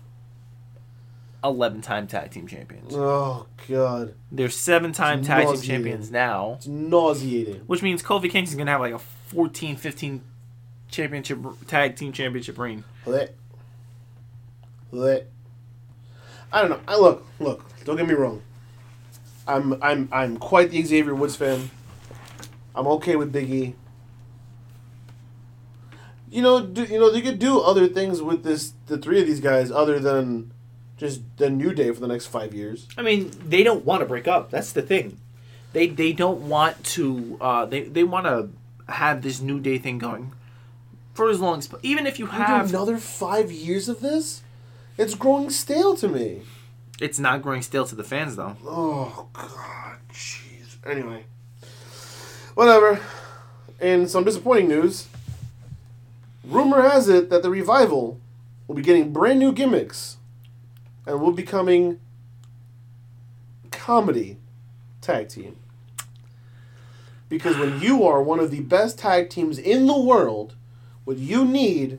[1.44, 2.94] eleven-time tag team champions.
[2.94, 7.60] Oh God, They're seven-time It's tag team champions now, it's nauseating.
[7.66, 10.22] which means Kofi Kingston's gonna have like a 14, 15
[10.88, 12.84] championship tag team championship reign.
[13.06, 13.36] Lit.
[14.90, 15.30] Lit.
[16.52, 16.80] I don't know.
[16.86, 17.64] I look, look.
[17.84, 18.42] Don't get me wrong.
[19.46, 21.70] I'm, I'm, I'm quite the Xavier Woods fan.
[22.74, 23.74] I'm okay with Big E.
[26.30, 29.26] You know, do, you know, they could do other things with this, the three of
[29.26, 30.52] these guys, other than
[31.04, 32.88] just the New Day for the next five years.
[32.96, 34.50] I mean, they don't want to break up.
[34.50, 35.18] That's the thing.
[35.72, 37.36] They they don't want to.
[37.40, 38.48] Uh, they they want to
[38.92, 40.32] have this new day thing going
[41.14, 41.68] for as long as.
[41.82, 44.42] Even if you have, another five years of this.
[44.96, 46.42] It's growing stale to me.
[47.00, 48.56] it's not growing stale to the fans though.
[48.64, 50.76] Oh God, jeez.
[50.86, 51.24] Anyway,
[52.54, 53.00] whatever.
[53.80, 55.08] And some disappointing news,
[56.44, 58.20] rumor has it that the revival
[58.66, 60.16] will be getting brand new gimmicks,
[61.06, 62.00] and will be becoming
[63.70, 64.38] comedy
[65.00, 65.56] tag team.
[67.28, 70.54] Because when you are one of the best tag teams in the world,
[71.04, 71.98] what you need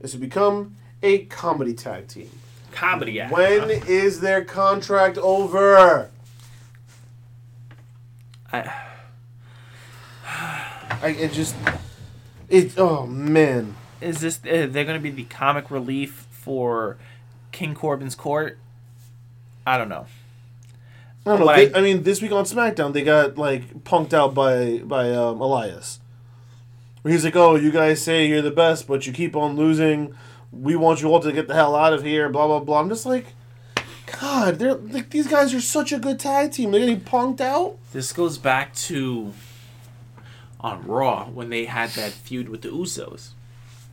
[0.00, 2.30] is to become a comedy tag team.
[2.72, 3.32] Comedy act.
[3.32, 6.10] When is their contract over?
[8.52, 8.72] I,
[11.02, 11.54] I it just
[12.48, 13.76] it oh man.
[14.00, 14.38] is this?
[14.38, 16.98] Uh, they're going to be the comic relief for
[17.52, 18.58] King Corbin's court.
[19.66, 20.06] I don't know.
[21.26, 21.46] I don't know.
[21.54, 25.10] They- I- I, mean, this week on SmackDown, they got like punked out by by
[25.12, 26.00] um, Elias.
[27.02, 30.14] Where he's like, "Oh, you guys say you're the best, but you keep on losing.
[30.52, 32.80] We want you all to get the hell out of here." Blah blah blah.
[32.80, 33.26] I'm just like,
[34.20, 36.70] God, they're like these guys are such a good tag team.
[36.70, 37.78] They're getting punked out.
[37.92, 39.32] This goes back to
[40.60, 43.30] on Raw when they had that feud with the Usos,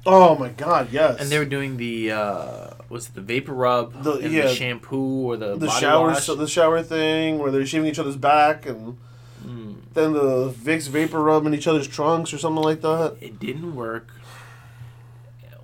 [0.10, 1.20] Oh my God, yes.
[1.20, 4.44] and they were doing the uh, was it the vapor rub, The- and yeah.
[4.48, 6.24] the shampoo or the, the body shower, wash?
[6.24, 8.98] so the shower thing where they're shaving each other's back and
[9.44, 13.18] Then the Vicks vapor rub in each other's trunks or something like that.
[13.20, 14.10] It didn't work.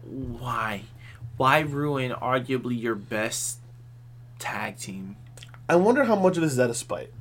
[0.04, 0.84] Why?
[1.38, 3.60] Why ruin arguably your best
[4.40, 5.16] tag team?
[5.70, 7.12] I wonder how much of this is out of spite.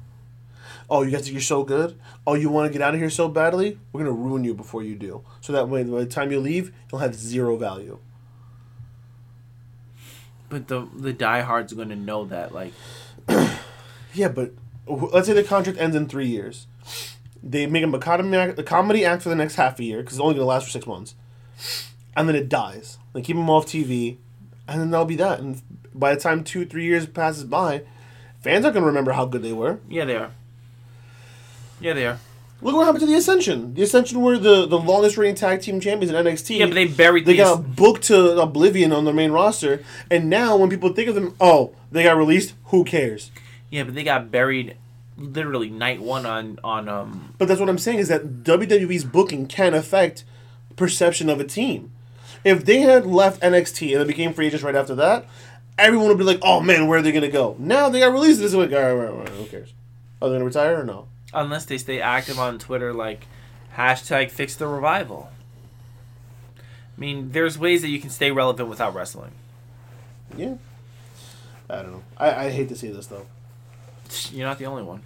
[0.95, 1.99] Oh, you guys think you're so good?
[2.27, 3.79] Oh, you want to get out of here so badly?
[3.93, 6.71] We're gonna ruin you before you do, so that way, by the time you leave,
[6.91, 7.99] you'll have zero value.
[10.51, 12.53] But the the diehards are gonna know that.
[12.53, 12.75] Like,
[14.15, 14.53] Yeah, but
[14.87, 16.67] let's say the contract ends in three years.
[17.43, 20.01] They make him a comedy act, a comedy act for the next half a year
[20.03, 21.15] because it's only gonna last for six months,
[22.15, 22.99] and then it dies.
[23.15, 24.19] They keep him off TV,
[24.69, 25.41] and then that'll be that.
[25.41, 25.63] And
[25.95, 27.85] by the time two, three years passes by,
[28.43, 29.81] fans aren't gonna remember how good they were.
[29.89, 30.33] yeah, they are.
[31.83, 32.19] Yeah, they are.
[32.63, 33.75] Look what happened to the Ascension.
[33.75, 36.59] The Ascension were the, the longest reigning tag team champions in NXT.
[36.59, 37.43] Yeah, but they buried They these.
[37.43, 41.35] got booked to oblivion on their main roster, and now when people think of them,
[41.41, 42.55] oh, they got released.
[42.67, 43.33] Who cares?
[43.69, 44.77] Yeah, but they got buried
[45.19, 47.35] literally night one on on um.
[47.37, 50.23] But that's what I'm saying is that WWE's booking can affect
[50.77, 51.91] perception of a team.
[52.45, 55.27] If they had left NXT and they became free agents right after that,
[55.79, 58.39] everyone would be like, "Oh man, where are they gonna go?" Now they got released.
[58.39, 59.73] This is like, all right, all right, all right, who cares?
[60.21, 61.09] Are they gonna retire or no?
[61.35, 63.27] Unless they stay active on Twitter, like
[63.77, 65.31] hashtag fix the revival.
[66.59, 69.33] I mean, there's ways that you can stay relevant without wrestling.
[70.37, 70.57] Yeah.
[71.71, 72.03] I don't know.
[72.19, 73.27] I, I hate to see this though.
[74.31, 75.03] You're not the only one.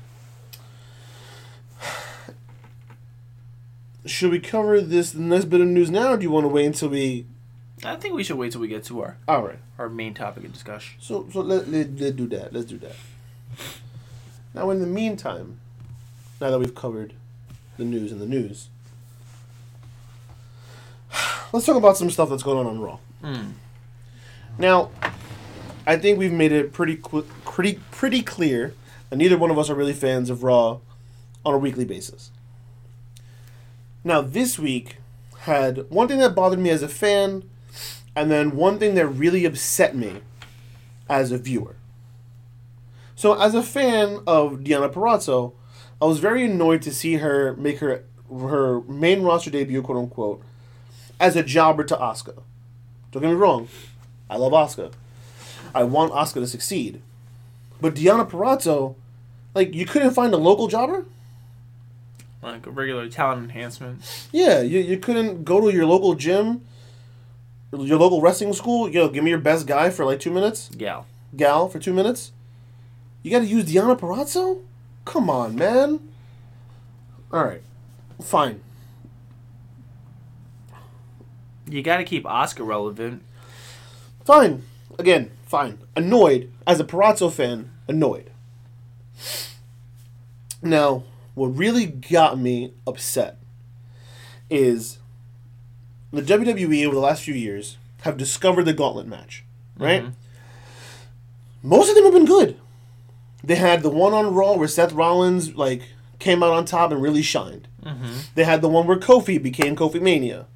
[4.05, 6.67] Should we cover this next bit of news now, or do you want to wait
[6.67, 7.27] until we?
[7.85, 9.59] I think we should wait till we get to our All right.
[9.79, 10.97] our main topic of discussion.
[11.01, 12.53] So so let let let's do that.
[12.53, 12.95] Let's do that.
[14.55, 15.59] Now, in the meantime,
[16.41, 17.15] now that we've covered
[17.77, 18.69] the news and the news,
[21.53, 22.99] let's talk about some stuff that's going on on Raw.
[23.23, 23.51] Hmm.
[24.59, 24.91] Now,
[25.87, 28.75] I think we've made it pretty qu- pretty pretty clear
[29.11, 30.79] that neither one of us are really fans of Raw
[31.45, 32.31] on a weekly basis.
[34.03, 34.97] Now, this week
[35.41, 37.45] had one thing that bothered me as a fan,
[38.15, 40.21] and then one thing that really upset me
[41.09, 41.77] as a viewer.
[43.15, 45.53] So, as a fan of Deonna Purrazzo,
[46.01, 50.43] I was very annoyed to see her make her her main roster debut, quote unquote,
[51.19, 52.43] as a jobber to Asuka.
[53.13, 53.69] Don't get me wrong,
[54.29, 54.93] I love Asuka.
[55.75, 57.01] I want Asuka to succeed,
[57.81, 58.95] but Deonna Purrazzo,
[59.55, 61.07] like, you couldn't find a local jobber.
[62.43, 64.03] Like a regular talent enhancement.
[64.33, 66.63] Yeah, you, you couldn't go to your local gym,
[67.73, 68.89] your local wrestling school.
[68.89, 70.71] Yo, give me your best guy for like two minutes.
[70.77, 71.07] Gal.
[71.35, 72.33] gal for two minutes?
[73.23, 74.61] You got to use Deonna Purrazzo?
[75.07, 76.13] Come on, man.
[77.33, 77.63] All right,
[78.21, 78.61] fine.
[81.69, 83.23] You got to keep Asuka relevant.
[84.25, 84.63] Fine.
[84.99, 85.79] Again, fine.
[85.97, 86.53] Annoyed.
[86.67, 88.31] As a Purrazzo fan, annoyed.
[90.63, 93.39] Now, what really got me upset
[94.51, 94.99] is
[96.13, 99.45] the WWE over the last few years have discovered the gauntlet match,
[99.77, 100.03] right?
[100.03, 101.69] Mm-hmm.
[101.69, 102.59] Most of them have been good.
[103.47, 105.83] They had the one on Raw where Seth Rollins like
[106.19, 107.69] came out on top and really shined.
[108.35, 110.47] They had the one where Kofi became Kofi Mania.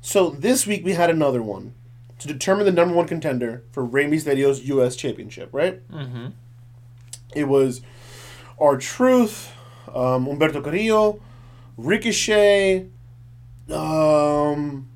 [0.00, 1.74] So this week we had another one
[2.18, 4.96] to determine the number one contender for Rey Mysterio's U.S.
[4.96, 5.88] Championship, right?
[5.90, 6.26] Mm-hmm.
[7.34, 7.80] It was
[8.58, 9.52] R-Truth,
[9.88, 11.20] um, Humberto Carrillo,
[11.76, 12.86] Ricochet,
[13.70, 14.88] um,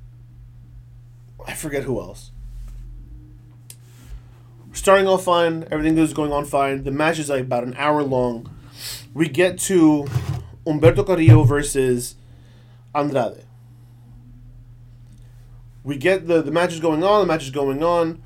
[1.47, 2.31] I forget who else.
[4.89, 6.83] Starting off fine, everything was going on fine.
[6.83, 8.49] The match is like about an hour long.
[9.13, 10.07] We get to
[10.67, 12.15] Humberto Carrillo versus
[12.95, 13.45] Andrade.
[15.85, 17.21] We get the the match is going on.
[17.21, 18.23] The match is going on.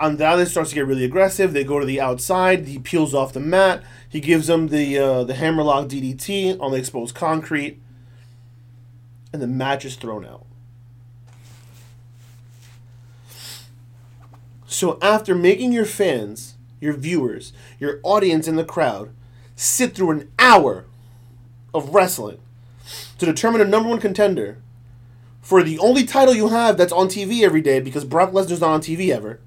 [0.00, 1.52] Andrade starts to get really aggressive.
[1.52, 2.66] They go to the outside.
[2.66, 3.84] He peels off the mat.
[4.08, 7.80] He gives them the uh, the hammerlock DDT on the exposed concrete,
[9.32, 10.44] and the match is thrown out.
[14.68, 19.10] So after making your fans, your viewers, your audience in the crowd
[19.56, 20.84] sit through an hour
[21.72, 22.38] of wrestling
[23.16, 24.58] to determine a number one contender
[25.40, 28.70] for the only title you have that's on TV every day because Brock Lesnar's not
[28.70, 29.40] on TV ever.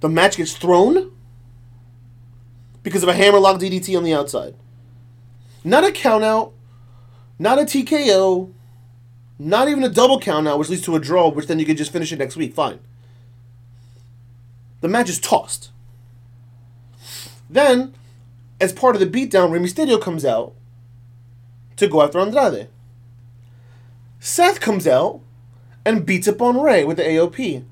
[0.00, 1.10] The match gets thrown
[2.84, 4.54] because of a hammerlock DDT on the outside.
[5.64, 6.52] Not a countout,
[7.40, 8.52] not a TKO,
[9.40, 11.92] not even a double countout, which leads to a draw, which then you could just
[11.92, 12.54] finish it next week.
[12.54, 12.78] Fine.
[14.80, 15.70] The match is tossed.
[17.48, 17.94] Then,
[18.60, 20.54] as part of the beatdown, Rey Mysterio comes out
[21.76, 22.68] to go after Andrade.
[24.18, 25.20] Seth comes out
[25.84, 27.64] and beats up on Rey with the AOP.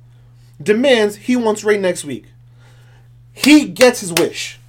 [0.63, 2.27] Demands he wants Rey next week.
[3.33, 4.61] He gets his wish.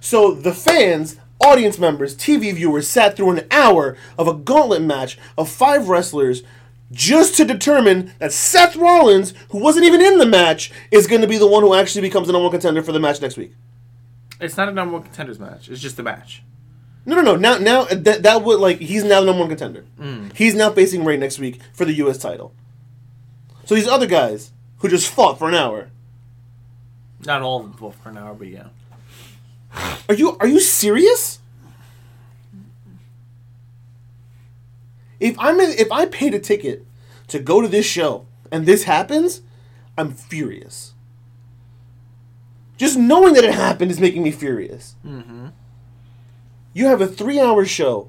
[0.00, 5.18] So the fans, audience members, TV viewers sat through an hour of a gauntlet match
[5.36, 6.42] of five wrestlers
[6.92, 11.26] just to determine that Seth Rollins, who wasn't even in the match, is going to
[11.26, 13.54] be the one who actually becomes the number one contender for the match next week.
[14.40, 15.68] It's not a number one contenders match.
[15.68, 16.42] It's just a match.
[17.04, 17.36] No, no, no.
[17.36, 19.86] Now, now that that would like he's now the number one contender.
[19.98, 20.36] Mm.
[20.36, 22.18] He's now facing Rey next week for the U.S.
[22.18, 22.52] title.
[23.64, 25.90] So these other guys who just fought for an hour.
[27.24, 28.68] Not all of them fought for an hour, but yeah.
[30.08, 31.40] Are you are you serious?
[35.18, 36.86] If I'm in, if I paid a ticket
[37.28, 39.42] to go to this show and this happens,
[39.96, 40.94] I'm furious.
[42.76, 44.96] Just knowing that it happened is making me furious.
[45.04, 45.48] Mm-hmm.
[46.74, 48.08] You have a three-hour show.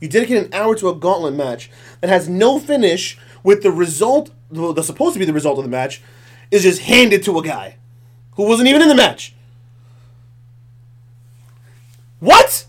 [0.00, 1.70] You dedicate an hour to a gauntlet match
[2.00, 3.18] that has no finish.
[3.44, 6.02] With the result, well, that's supposed to be the result of the match,
[6.50, 7.76] is just handed to a guy
[8.36, 9.34] who wasn't even in the match.
[12.20, 12.66] What?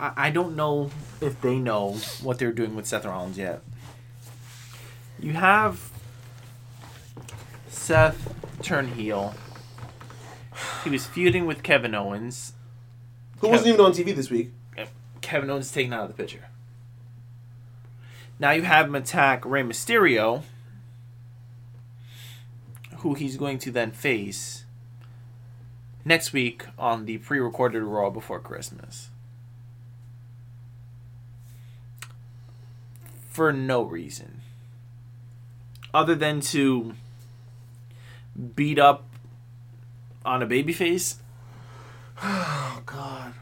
[0.00, 3.62] I, I don't know if they know what they're doing with Seth Rollins yet.
[5.20, 5.90] You have
[7.68, 9.34] Seth turn heel.
[10.82, 12.54] He was feuding with Kevin Owens.
[13.38, 14.52] Who wasn't even on TV this week?
[15.20, 16.48] Kevin Owens is taken out of the picture.
[18.38, 20.42] Now you have him attack Rey Mysterio,
[22.98, 24.64] who he's going to then face
[26.04, 29.10] next week on the pre-recorded Raw before Christmas.
[33.30, 34.42] For no reason.
[35.94, 36.94] Other than to
[38.56, 39.04] beat up
[40.24, 41.16] on a babyface.
[42.22, 43.34] Oh God.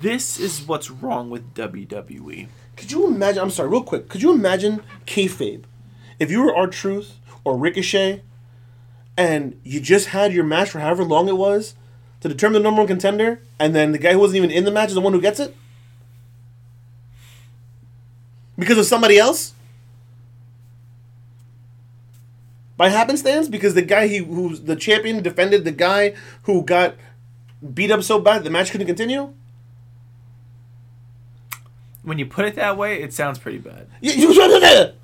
[0.00, 1.54] This is what's wrong with.
[1.54, 2.48] WWE.
[2.76, 3.42] Could you imagine?
[3.42, 4.08] I'm sorry, real quick.
[4.08, 5.64] Could you imagine kayfabe?
[6.18, 8.22] If you were R-Truth or Ricochet,
[9.16, 11.74] and you just had your match for however long it was
[12.20, 14.70] to determine the number one contender, and then the guy who wasn't even in the
[14.70, 15.54] match is the one who gets it
[18.64, 19.52] because of somebody else.
[22.76, 26.96] By happenstance, because the guy he who's the champion defended the guy who got
[27.74, 29.32] beat up so bad the match couldn't continue.
[32.02, 33.86] When you put it that way, it sounds pretty bad.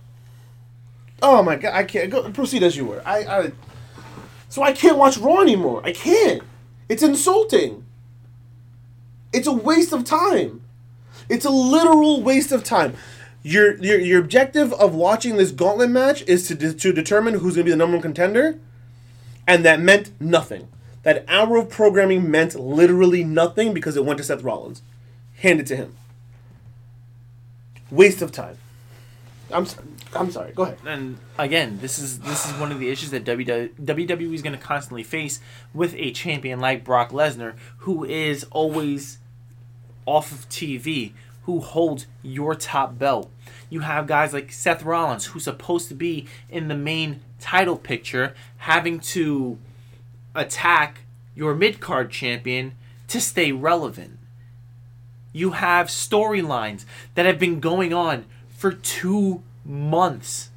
[1.22, 1.74] Oh my god!
[1.74, 2.30] I can't go.
[2.30, 3.02] Proceed as you were.
[3.04, 3.52] I, I.
[4.48, 5.82] So I can't watch Raw anymore.
[5.84, 6.42] I can't.
[6.88, 7.84] It's insulting.
[9.30, 10.62] It's a waste of time.
[11.28, 12.94] It's a literal waste of time.
[13.42, 17.54] Your your your objective of watching this gauntlet match is to de- to determine who's
[17.54, 18.58] going to be the number one contender,
[19.46, 20.68] and that meant nothing.
[21.02, 24.82] That hour of programming meant literally nothing because it went to Seth Rollins.
[25.36, 25.96] Handed to him.
[27.90, 28.58] Waste of time.
[29.50, 29.86] I'm sorry.
[30.14, 30.52] I'm sorry.
[30.52, 30.78] Go ahead.
[30.84, 34.62] And again, this is this is one of the issues that WWE is going to
[34.62, 35.40] constantly face
[35.72, 39.18] with a champion like Brock Lesnar, who is always
[40.06, 43.30] off of TV, who holds your top belt.
[43.68, 48.34] You have guys like Seth Rollins, who's supposed to be in the main title picture,
[48.58, 49.58] having to
[50.34, 51.00] attack
[51.34, 52.72] your mid card champion
[53.08, 54.18] to stay relevant.
[55.32, 60.50] You have storylines that have been going on for two months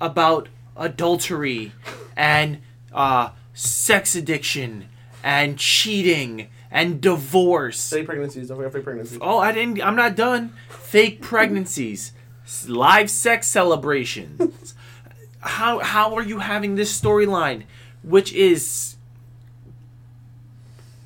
[0.00, 1.72] about adultery
[2.16, 2.60] and
[2.92, 4.88] uh, sex addiction
[5.22, 7.90] and cheating and divorce.
[7.90, 8.48] Fake pregnancies.
[8.48, 9.18] Don't forget fake pregnancies.
[9.20, 9.80] Oh, I didn't.
[9.82, 10.54] I'm not done.
[10.68, 12.12] Fake pregnancies,
[12.66, 14.74] live sex celebrations.
[15.40, 17.64] how how are you having this storyline,
[18.02, 18.96] which is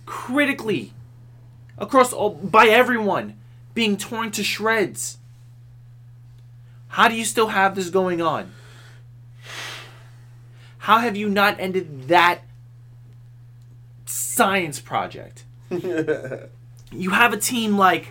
[0.06, 0.92] critically
[1.76, 3.36] across all by everyone
[3.74, 5.18] being torn to shreds?
[6.88, 8.52] How do you still have this going on?
[10.78, 12.42] How have you not ended that
[14.06, 15.42] science project?
[16.92, 18.08] you have a team like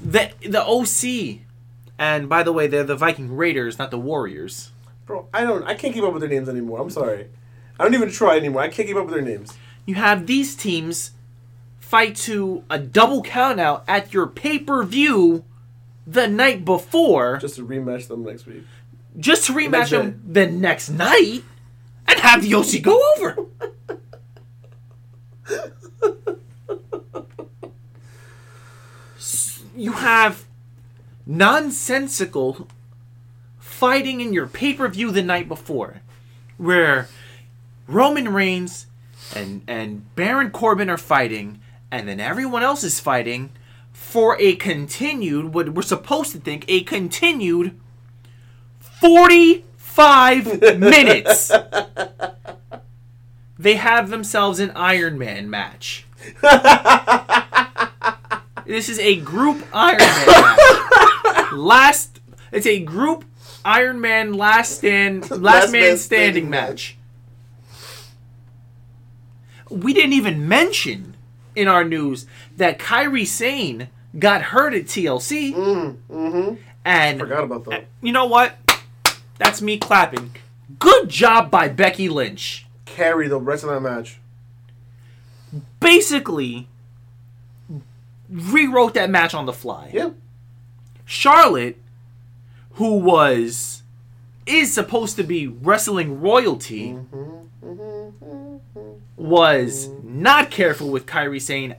[0.00, 1.40] the the OC,
[1.98, 4.70] and by the way, they're the Viking Raiders, not the Warriors.
[5.06, 5.64] Bro, I don't.
[5.64, 6.80] I can't keep up with their names anymore.
[6.80, 7.28] I'm sorry.
[7.78, 8.62] I don't even try anymore.
[8.62, 9.56] I can't keep up with their names.
[9.86, 11.12] You have these teams
[11.78, 15.44] fight to a double countout at your pay per view
[16.06, 18.64] the night before, just, to rematch them next week.
[19.18, 21.42] Just to rematch next them the next night,
[22.06, 23.46] and have the OC go over.
[29.18, 30.44] S- you have
[31.26, 32.68] nonsensical
[33.58, 36.02] fighting in your pay per view the night before,
[36.58, 37.08] where
[37.88, 38.86] Roman Reigns
[39.34, 41.60] and and Baron Corbin are fighting,
[41.90, 43.52] and then everyone else is fighting
[43.90, 47.74] for a continued what we're supposed to think a continued
[48.80, 51.50] 45 minutes.
[53.58, 56.04] They have themselves an Iron Man match.
[58.70, 61.48] this is a group Iron Man.
[61.58, 62.20] Last,
[62.52, 63.24] it's a group
[63.64, 66.96] Iron Man last stand, last, man, standing, match.
[69.68, 71.16] We didn't even mention
[71.54, 75.52] in our news that Kairi Sane got hurt at TLC.
[75.54, 76.54] mm-hmm.
[76.84, 77.86] And Forgot about that.
[78.00, 78.56] you know what?
[79.38, 80.34] That's me clapping.
[80.78, 82.66] Good job by Becky Lynch.
[82.86, 84.18] Carry the rest of that match.
[85.80, 86.68] Basically,
[88.30, 89.90] rewrote that match on the fly.
[89.92, 90.10] Yeah.
[91.04, 91.76] Charlotte,
[92.72, 93.82] who was
[94.46, 96.96] is supposed to be wrestling royalty,
[99.16, 101.76] was not careful with Kairi Sane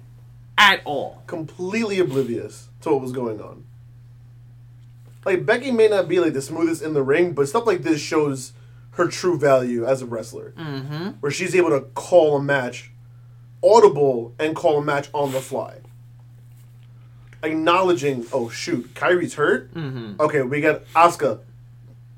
[0.58, 1.24] at all.
[1.28, 3.66] Completely oblivious to what was going on.
[5.26, 8.02] Like Becky may not be like the smoothest in the ring, but stuff like this
[8.02, 8.54] shows
[8.92, 10.54] her true value as a wrestler.
[10.58, 11.10] Mm-hmm.
[11.20, 12.92] Where she's able to call a match
[13.64, 15.78] audible and call a match on the fly.
[17.44, 19.74] Acknowledging, oh shoot, Kairi's hurt.
[19.74, 20.22] Mm-hmm.
[20.22, 21.40] Okay, we got Asuka.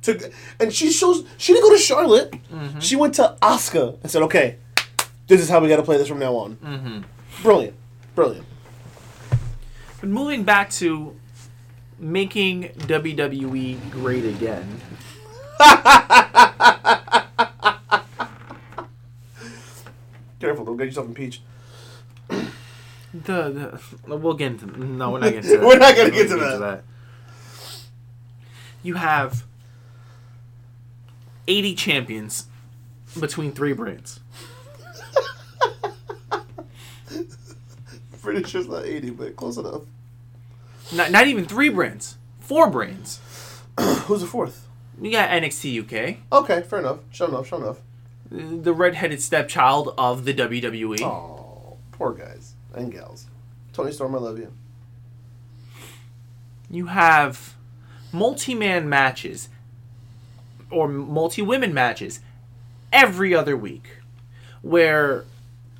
[0.04, 2.32] To, and she shows she didn't go to Charlotte.
[2.32, 2.80] Mm-hmm.
[2.80, 4.58] She went to Asuka and said, "Okay,
[5.28, 7.02] this is how we got to play this from now on." Mm-hmm.
[7.42, 7.76] Brilliant,
[8.16, 8.46] brilliant.
[10.02, 11.16] But moving back to
[11.98, 14.82] making WWE great again.
[20.42, 21.42] Careful, don't get yourself impeached.
[23.14, 25.66] The, the we'll get into no, we're not getting to that.
[25.66, 26.84] We're not gonna get to that.
[28.82, 29.44] You have
[31.48, 32.48] eighty champions
[33.20, 34.20] between three brands.
[38.22, 39.84] Pretty sure it's not eighty, but close enough.
[40.92, 42.18] Not, not even three brands.
[42.40, 43.20] Four brands.
[43.80, 44.68] Who's the fourth?
[45.00, 47.00] You got NXT UK, Okay, fair enough.
[47.12, 47.48] Show enough.
[47.48, 47.78] Show enough.
[48.32, 51.02] the redheaded stepchild of the WWE.
[51.02, 53.28] Oh, poor guys and gals.
[53.72, 54.54] Toni Storm, I love you.
[56.70, 57.56] You have
[58.12, 59.50] multi-man matches
[60.70, 62.20] or multi-women matches
[62.92, 63.98] every other week,
[64.62, 65.26] where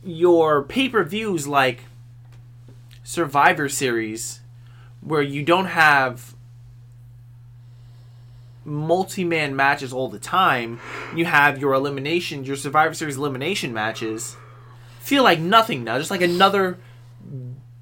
[0.04, 1.82] your pay-per-views like
[3.04, 4.42] Survivor Series,
[5.02, 6.36] where you don't have
[8.66, 10.80] multi-man matches all the time,
[11.16, 14.38] you have your elimination, your Survivor Series elimination matches
[15.04, 16.78] feel like nothing now, just like another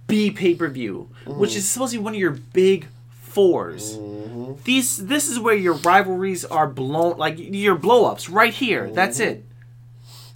[0.08, 2.88] B pay-per-view, which is supposed to be one of your big
[3.30, 8.90] 4s These this is where your rivalries are blown like your blow-ups right here.
[8.92, 9.46] That's it.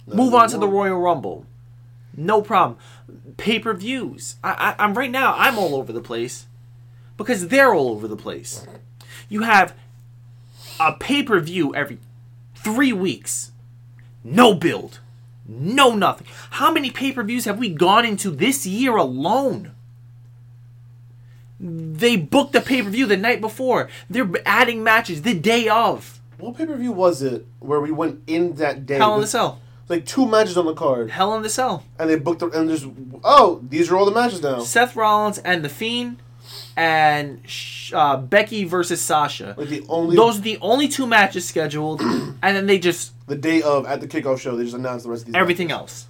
[0.06, 1.44] Move on to the Royal Rumble.
[2.16, 2.78] No problem.
[3.36, 4.36] Pay-per-views.
[4.42, 6.46] I, I I'm right now I'm all over the place
[7.16, 8.66] because they're all over the place.
[9.28, 9.74] You have
[10.78, 11.98] a pay-per-view every
[12.54, 13.50] 3 weeks.
[14.22, 15.00] No build.
[15.48, 16.26] No nothing.
[16.50, 19.72] How many pay-per-views have we gone into this year alone?
[21.58, 23.88] They booked the pay-per-view the night before.
[24.10, 26.20] They're adding matches the day of.
[26.38, 28.98] What pay per view was it where we went in that day?
[28.98, 29.60] Hell in the Cell.
[29.88, 31.84] Like two matches on the card, Hell in the Cell.
[31.98, 32.86] and they booked the, and just
[33.22, 34.58] oh these are all the matches now.
[34.58, 36.18] Seth Rollins and The Fiend
[36.76, 37.40] and
[37.92, 39.54] uh, Becky versus Sasha.
[39.56, 43.36] Like the only Those are the only two matches scheduled, and then they just the
[43.36, 45.34] day of at the kickoff show they just announced the rest of these.
[45.34, 46.06] everything else.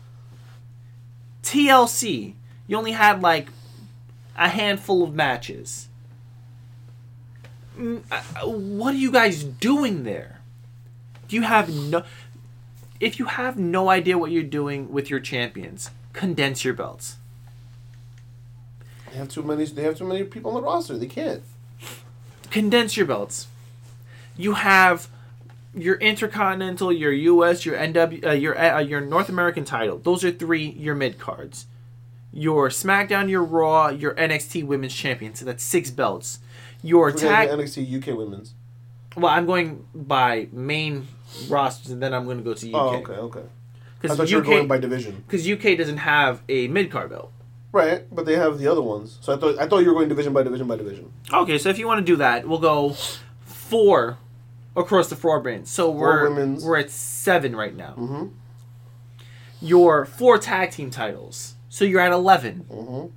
[1.43, 2.35] TLC,
[2.67, 3.49] you only had like
[4.37, 5.89] a handful of matches.
[7.79, 10.41] Mm, uh, What are you guys doing there?
[11.29, 12.03] Do you have no?
[12.99, 17.17] If you have no idea what you're doing with your champions, condense your belts.
[19.11, 19.65] They have too many.
[19.65, 20.97] They have too many people on the roster.
[20.99, 21.43] They can't.
[22.51, 23.49] condense your belts.
[24.37, 25.09] You have
[25.75, 29.99] your Intercontinental, your US, your NW, uh, your uh, your North American title.
[29.99, 31.67] Those are three your mid cards.
[32.33, 35.35] Your SmackDown, your Raw, your NXT Women's Champion.
[35.35, 36.41] So that's six belts.
[36.83, 37.49] Your tag.
[37.49, 38.53] NXT UK Women's.
[39.17, 41.09] Well, I'm going by main
[41.49, 42.75] rosters, and then I'm going to go to UK.
[42.75, 43.43] Oh, okay, okay.
[44.01, 45.25] Because thought you were going by division.
[45.27, 47.33] because UK doesn't have a mid card belt.
[47.77, 49.19] Right, but they have the other ones.
[49.21, 51.13] So I thought I thought you were going division by division by division.
[51.33, 52.97] Okay, so if you want to do that, we'll go
[53.45, 54.19] four
[54.75, 55.71] across the four brands.
[55.71, 56.31] So we're
[56.65, 57.95] we're at seven right now.
[57.99, 58.31] Mhm.
[59.61, 63.11] Your four tag team titles, so you're at 11 Mhm.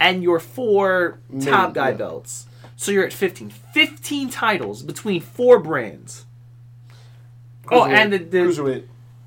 [0.00, 1.96] and your four top guy yeah.
[1.96, 2.46] belts,
[2.76, 3.50] so you're at fifteen.
[3.50, 6.24] Fifteen titles between four brands.
[7.70, 8.84] Oh, and the, the cruiserweight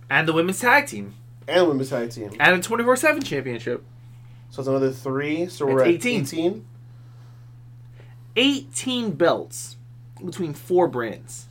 [0.09, 1.13] and the women's tag team
[1.47, 2.31] and women's tag team.
[2.39, 3.83] and the twenty four seven championship.
[4.49, 5.47] So it's another three.
[5.47, 6.21] So we're at 18.
[6.21, 6.65] 18.
[8.37, 9.75] 18 belts
[10.23, 11.47] between four brands.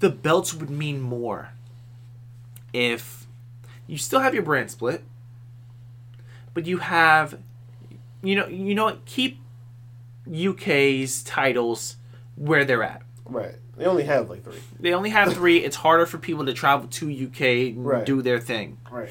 [0.00, 1.50] the belts would mean more
[2.74, 3.26] if
[3.86, 5.02] you still have your brand split,
[6.52, 7.38] but you have,
[8.22, 9.04] you know, you know what?
[9.06, 9.38] Keep
[10.30, 11.96] UK's titles
[12.36, 13.00] where they're at.
[13.24, 13.54] Right.
[13.78, 14.58] They only have like three.
[14.78, 15.58] They only have three.
[15.58, 17.40] it's harder for people to travel to UK
[17.74, 18.04] and Right.
[18.04, 18.76] do their thing.
[18.90, 19.10] Right.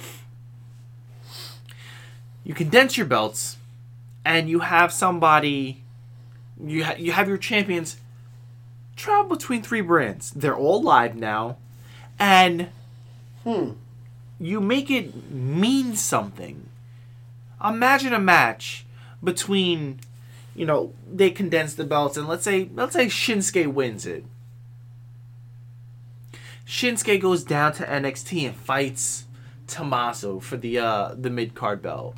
[2.43, 3.57] You condense your belts,
[4.25, 5.81] and you have somebody.
[6.63, 7.97] You ha- you have your champions
[8.95, 10.31] travel between three brands.
[10.31, 11.57] They're all live now,
[12.19, 12.67] and
[13.43, 13.71] Hmm.
[14.39, 16.67] you make it mean something.
[17.63, 18.85] Imagine a match
[19.23, 19.99] between,
[20.55, 24.25] you know, they condense the belts, and let's say let's say Shinsuke wins it.
[26.67, 29.25] Shinsuke goes down to NXT and fights
[29.67, 32.15] Tommaso for the uh the mid card belt.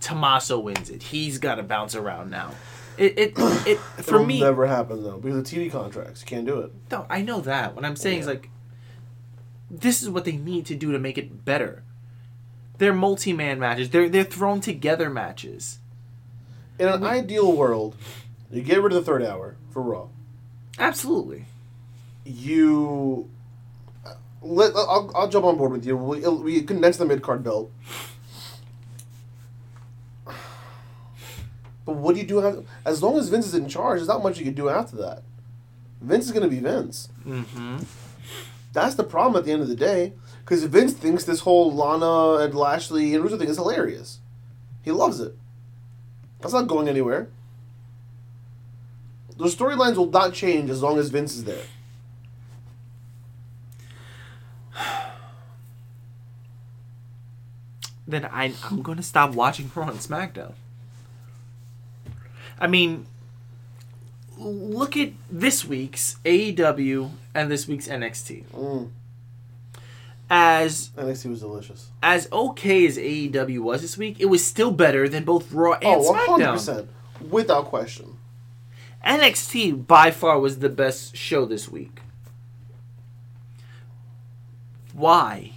[0.00, 1.02] Tommaso wins it.
[1.04, 2.52] He's got to bounce around now.
[2.96, 3.32] It it
[3.66, 4.40] it for me It'll me.
[4.40, 6.20] never happen though because of TV contracts.
[6.22, 6.72] You can't do it.
[6.90, 7.74] No, I know that.
[7.74, 8.50] What I'm saying is like,
[9.70, 11.82] this is what they need to do to make it better.
[12.78, 13.90] They're multi-man matches.
[13.90, 15.78] They're they're thrown together matches.
[16.78, 17.94] In an ideal world,
[18.50, 20.08] you get rid of the third hour for Raw.
[20.78, 21.44] Absolutely.
[22.24, 23.28] You
[24.06, 25.96] uh, let I'll, I'll jump on board with you.
[25.96, 27.70] We, we condense the mid card belt.
[31.84, 33.98] But what do you do after, as long as Vince is in charge?
[33.98, 35.22] There's not much you can do after that.
[36.00, 37.08] Vince is going to be Vince.
[37.26, 37.78] Mm-hmm.
[38.72, 40.12] That's the problem at the end of the day.
[40.44, 44.18] Because Vince thinks this whole Lana and Lashley and Rusev thing is hilarious.
[44.82, 45.36] He loves it.
[46.40, 47.28] That's not going anywhere.
[49.36, 51.64] Those storylines will not change as long as Vince is there.
[58.08, 60.54] Then I I'm gonna stop watching Raw and SmackDown.
[62.60, 63.06] I mean,
[64.36, 68.44] look at this week's AEW and this week's NXT.
[68.46, 68.90] Mm.
[70.32, 71.88] As NXT was delicious.
[72.02, 75.82] as okay as AEW was this week, it was still better than both Raw and
[75.84, 76.54] Oh, SmackDown.
[76.56, 76.86] 100%.
[77.30, 78.16] Without question.
[79.04, 82.00] NXT by far was the best show this week.
[84.92, 85.52] Why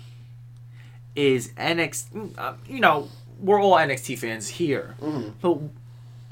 [1.16, 2.34] is NXT?
[2.38, 5.34] Uh, you know, we're all NXT fans here, Mhm.
[5.42, 5.60] but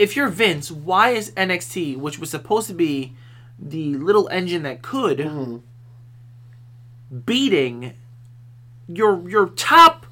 [0.02, 3.14] if you're Vince, why is NXT, which was supposed to be
[3.60, 5.62] the little engine that could, Mhm.
[7.26, 7.94] beating
[8.88, 10.06] your your top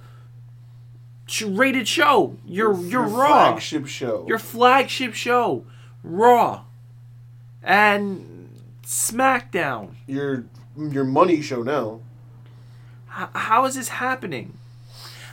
[1.45, 4.25] rated show, your your, Raw, flagship show.
[4.27, 5.65] your flagship show,
[6.03, 6.63] Raw,
[7.63, 8.49] and
[8.83, 9.89] SmackDown.
[10.07, 10.45] your
[10.77, 11.99] your money show now.
[13.19, 14.53] H- how is this happening?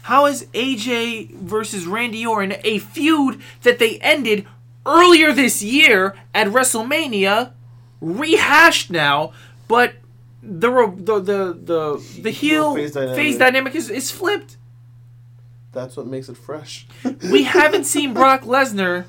[0.06, 4.46] How is AJ versus Randy Orton a feud that they ended
[4.86, 7.50] earlier this year at WrestleMania,
[8.00, 9.32] rehashed now,
[9.66, 9.94] but
[10.40, 13.16] the the the the, the heel face dynamic.
[13.16, 14.58] face dynamic is, is flipped.
[15.72, 16.86] That's what makes it fresh.
[17.28, 19.06] We haven't seen Brock Lesnar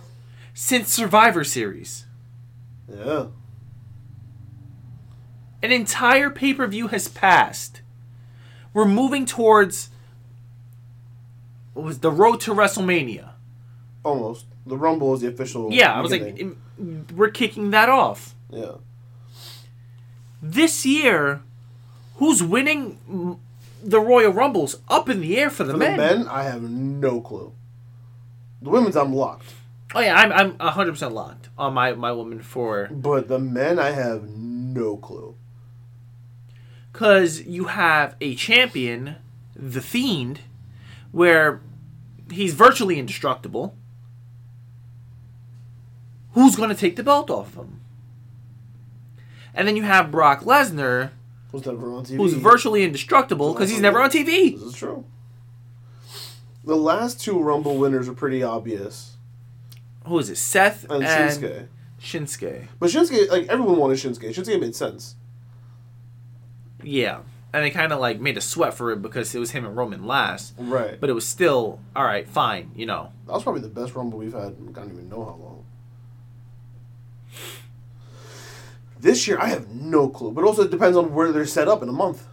[0.56, 2.08] since Survivor Series.
[2.91, 3.28] yeah.
[5.62, 7.84] An entire pay per view has passed.
[8.74, 9.91] We're moving towards
[11.78, 13.30] what was the road to WrestleMania.
[14.03, 14.45] Almost.
[14.65, 15.71] The Rumble is the official.
[15.71, 16.43] Yeah, I was like,
[17.15, 18.34] we're kicking that off.
[18.49, 18.73] yeah.
[20.41, 21.41] This year,
[22.15, 23.38] who's winning mm,
[23.84, 25.97] the Royal Rumbles up in the air for the, For men?
[25.97, 27.53] the men, I have no clue.
[28.61, 29.53] The women's, I'm locked.
[29.95, 33.91] Oh yeah, I'm I'm 100% locked on my my woman for But the men, I
[33.91, 35.36] have no clue.
[36.91, 39.15] cuz you have a champion,
[39.55, 40.41] the Fiend,
[41.11, 41.61] where
[42.32, 43.75] he's virtually indestructible.
[46.34, 47.82] Who's going to take the belt off him?
[49.53, 51.11] And then you have Brock Lesnar,
[51.51, 52.17] Who's never on TV?
[52.17, 54.53] who's virtually indestructible because he's never on TV.
[54.53, 55.03] This is true.
[56.63, 59.15] The last two Rumble winners are pretty obvious.
[60.05, 60.38] Who is it?
[60.38, 61.67] Seth And, and, Shinsuke.
[61.99, 62.67] Shinsuke.
[62.80, 64.30] But Shinsuke, like, everyone wanted Shinsuke.
[64.34, 65.15] Shinsuke made sense.
[66.84, 67.21] Yeah.
[67.54, 69.76] And they kind of like made a sweat for it because it was him and
[69.76, 70.54] Roman last.
[70.58, 71.00] Right.
[71.00, 73.12] But it was still, all right, fine, you know.
[73.26, 74.41] That was probably the best Rumble we've had.
[74.41, 75.66] I don't even know how long.
[79.00, 80.32] This year, I have no clue.
[80.32, 82.28] But also, it depends on where they're set up in a month.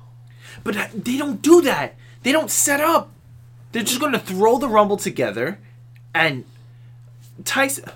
[0.62, 1.94] But uh, they don't do that.
[2.22, 3.10] They don't set up.
[3.72, 5.58] They're just going to throw the Rumble together
[6.14, 6.44] and
[7.44, 7.90] Tyson.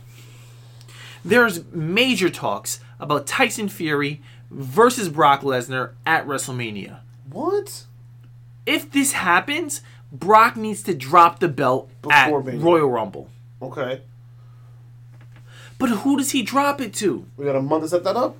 [1.24, 7.00] There's major talks about Tyson Fury versus Brock Lesnar at WrestleMania.
[7.30, 7.84] What?
[8.66, 12.60] If this happens, Brock needs to drop the belt at Before Mania.
[12.60, 13.30] Royal Rumble.
[13.60, 14.02] Okay.
[15.78, 17.26] But who does he drop it to?
[17.36, 18.36] We got a month to set that up.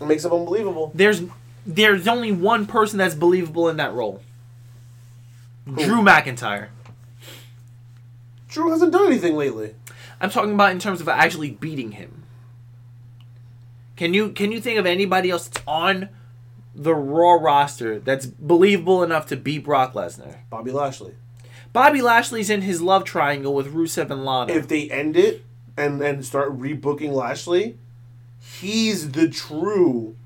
[0.00, 0.92] It makes it unbelievable.
[0.94, 1.22] There's
[1.66, 4.22] there's only one person that's believable in that role.
[5.66, 6.68] Drew McIntyre.
[8.48, 9.74] Drew hasn't done anything lately.
[10.20, 12.22] I'm talking about in terms of actually beating him.
[13.96, 16.08] Can you can you think of anybody else that's on
[16.74, 20.38] the Raw roster that's believable enough to beat Brock Lesnar?
[20.48, 21.14] Bobby Lashley.
[21.72, 24.52] Bobby Lashley's in his love triangle with Rusev and Lana.
[24.52, 25.44] If they end it
[25.76, 27.76] and then start rebooking Lashley,
[28.40, 30.16] he's the true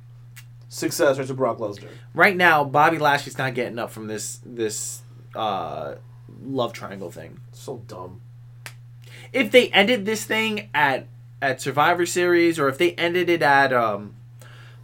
[0.68, 1.88] successor to Brock Lesnar.
[2.14, 5.02] right now, Bobby Lashley's not getting up from this this
[5.34, 5.96] uh,
[6.42, 7.40] love triangle thing.
[7.52, 8.20] So dumb.
[9.32, 11.06] if they ended this thing at
[11.42, 14.14] at Survivor Series or if they ended it at um,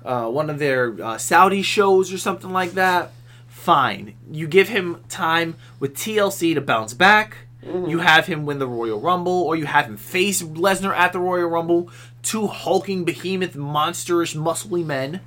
[0.04, 3.12] uh, one of their uh, Saudi shows or something like that,
[3.48, 4.14] fine.
[4.30, 7.36] You give him time with TLC to bounce back.
[7.62, 11.18] You have him win the Royal Rumble, or you have him face Lesnar at the
[11.18, 11.90] Royal Rumble.
[12.22, 15.20] Two hulking, behemoth, monsterish, muscly men,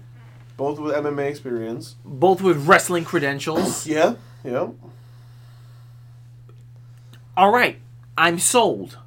[0.57, 1.95] Both with MMA experience.
[2.03, 3.85] both with wrestling credentials.
[3.85, 4.69] Yeah, yeah.
[7.37, 7.77] All right,
[8.17, 8.97] I'm sold.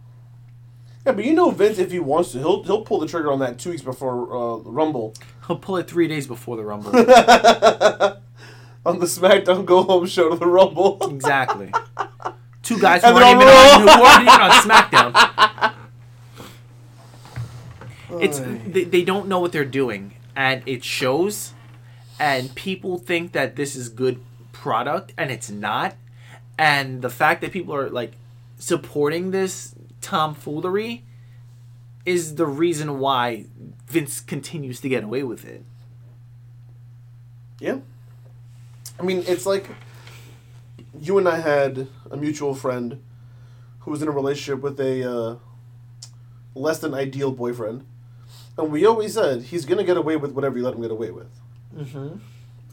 [1.06, 3.38] Yeah, but you know Vince, if he wants to, he'll he'll pull the trigger on
[3.38, 5.14] that two weeks before uh, the Rumble
[5.46, 6.90] He'll pull it three days before the Rumble.
[8.86, 10.98] on the SmackDown Go Home show to the Rumble.
[11.08, 11.72] Exactly.
[12.62, 15.72] Two guys who And aren't, even on who aren't even on SmackDown.
[18.18, 21.52] It's they, they don't know what they're doing, and it shows.
[22.18, 24.20] And people think that this is good
[24.52, 25.96] product, and it's not.
[26.58, 28.12] And the fact that people are like
[28.58, 29.74] supporting this
[30.06, 31.02] tomfoolery
[32.04, 33.46] is the reason why
[33.88, 35.64] Vince continues to get away with it.
[37.58, 37.78] Yeah.
[39.00, 39.66] I mean, it's like
[40.96, 43.02] you and I had a mutual friend
[43.80, 45.36] who was in a relationship with a uh,
[46.54, 47.84] less than ideal boyfriend.
[48.56, 50.92] And we always said he's going to get away with whatever you let him get
[50.92, 51.32] away with.
[51.76, 52.18] Mm-hmm.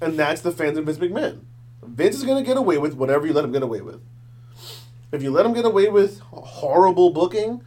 [0.01, 1.39] And that's the fans of Vince McMahon.
[1.81, 4.01] Vince is going to get away with whatever you let him get away with.
[5.13, 7.61] If you let him get away with horrible booking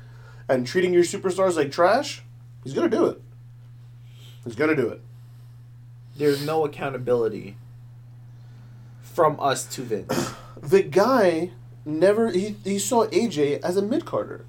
[0.49, 2.22] and treating your superstars like trash,
[2.64, 3.22] he's going to do it.
[4.44, 5.01] He's going to do it.
[6.16, 7.57] There's no accountability
[9.01, 10.34] from us to Vince.
[10.61, 11.53] the guy
[11.84, 14.44] never he, he saw AJ as a mid carder.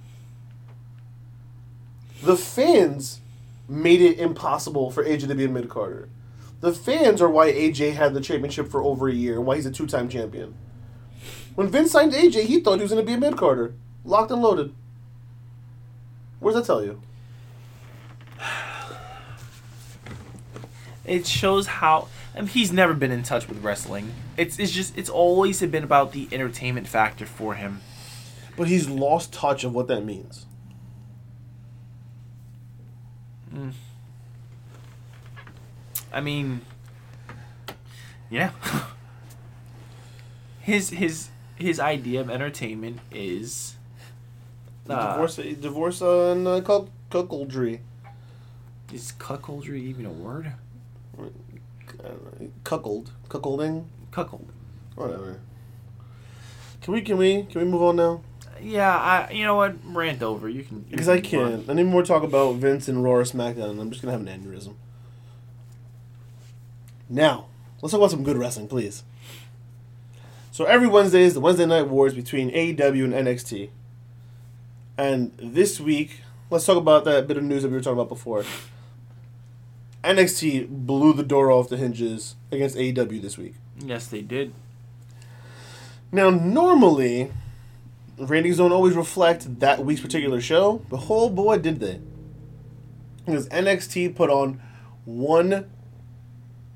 [2.23, 3.21] The fans
[3.69, 6.09] made it impossible for AJ to be a mid carder.
[6.61, 9.67] The fans are why AJ had the championship for over a year and why he's
[9.67, 10.55] a two time champion.
[11.57, 13.73] When Vince signed AJ, he thought he was going to be a mid carder,
[14.05, 14.75] locked and loaded.
[16.39, 17.01] What does that tell you?
[21.05, 24.13] it shows how I mean, he's never been in touch with wrestling.
[24.37, 27.81] It's it's just it's always been about the entertainment factor for him.
[28.55, 30.45] But he's lost touch of what that means.
[33.51, 33.73] Mm.
[36.13, 36.61] I mean,
[38.29, 38.51] yeah.
[40.61, 43.75] his his his idea of entertainment is
[44.89, 47.79] uh, divorce, divorce, and uh, cuck- cuckoldry.
[48.93, 50.53] is cuckoldry even a word?
[52.63, 53.85] Cuckold, cuckolding.
[54.11, 54.47] Cuckold.
[54.95, 55.39] Whatever.
[56.81, 58.21] Can we can we can we move on now?
[58.61, 60.47] Yeah, I you know what rant over.
[60.49, 61.21] You can Because I on.
[61.21, 61.69] can't.
[61.69, 64.75] Any more talk about Vince and Raw SmackDown, I'm just gonna have an aneurysm.
[67.09, 67.45] Now,
[67.81, 69.03] let's talk about some good wrestling, please.
[70.57, 73.69] So every Wednesday is the Wednesday Night Wars between AEW and NXT.
[74.97, 78.09] And this week, let's talk about that bit of news that we were talking about
[78.09, 78.43] before.
[80.03, 83.53] NXT blew the door off the hinges against AEW this week.
[83.79, 84.51] Yes, they did.
[86.11, 87.31] Now, normally,
[88.17, 92.01] ratings don't always reflect that week's particular show, but whole boy did they.
[93.27, 94.59] Because NXT put on
[95.05, 95.69] one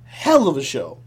[0.05, 0.99] hell of a show.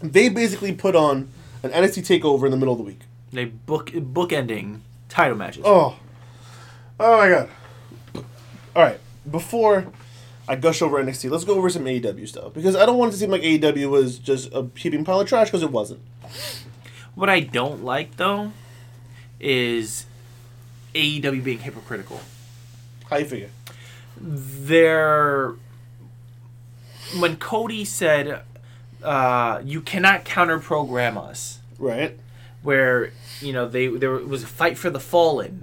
[0.00, 1.28] They basically put on
[1.62, 3.00] an NXT takeover in the middle of the week.
[3.32, 5.62] They book bookending title matches.
[5.64, 5.96] Oh,
[6.98, 7.48] oh my god!
[8.74, 9.00] All right,
[9.30, 9.92] before
[10.48, 13.12] I gush over NXT, let's go over some AEW stuff because I don't want it
[13.12, 16.00] to seem like AEW was just a heaping pile of trash because it wasn't.
[17.14, 18.52] What I don't like though
[19.38, 20.06] is
[20.94, 22.20] AEW being hypocritical.
[23.08, 23.50] How you figure?
[24.20, 25.54] They're
[27.18, 28.42] when Cody said
[29.02, 32.18] uh, you cannot counter program us, Right.
[32.62, 35.60] where you know they there was a fight for the fallen,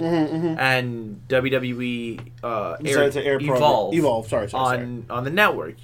[0.60, 5.30] and WWE uh, Mm-hmm, aired to air program- Evolve, Evolve, sorry, sorry, on on the
[5.32, 5.76] network,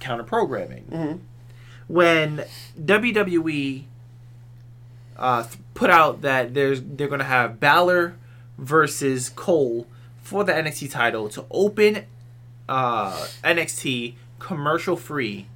[0.00, 0.84] counter programming.
[0.90, 1.18] Mhm.
[1.86, 2.44] When
[2.82, 3.84] WWE
[5.16, 8.16] uh, th- put out that there's they're gonna have Balor
[8.58, 9.86] versus Cole
[10.22, 12.04] for the NXT title to open
[12.68, 15.46] uh, NXT commercial free.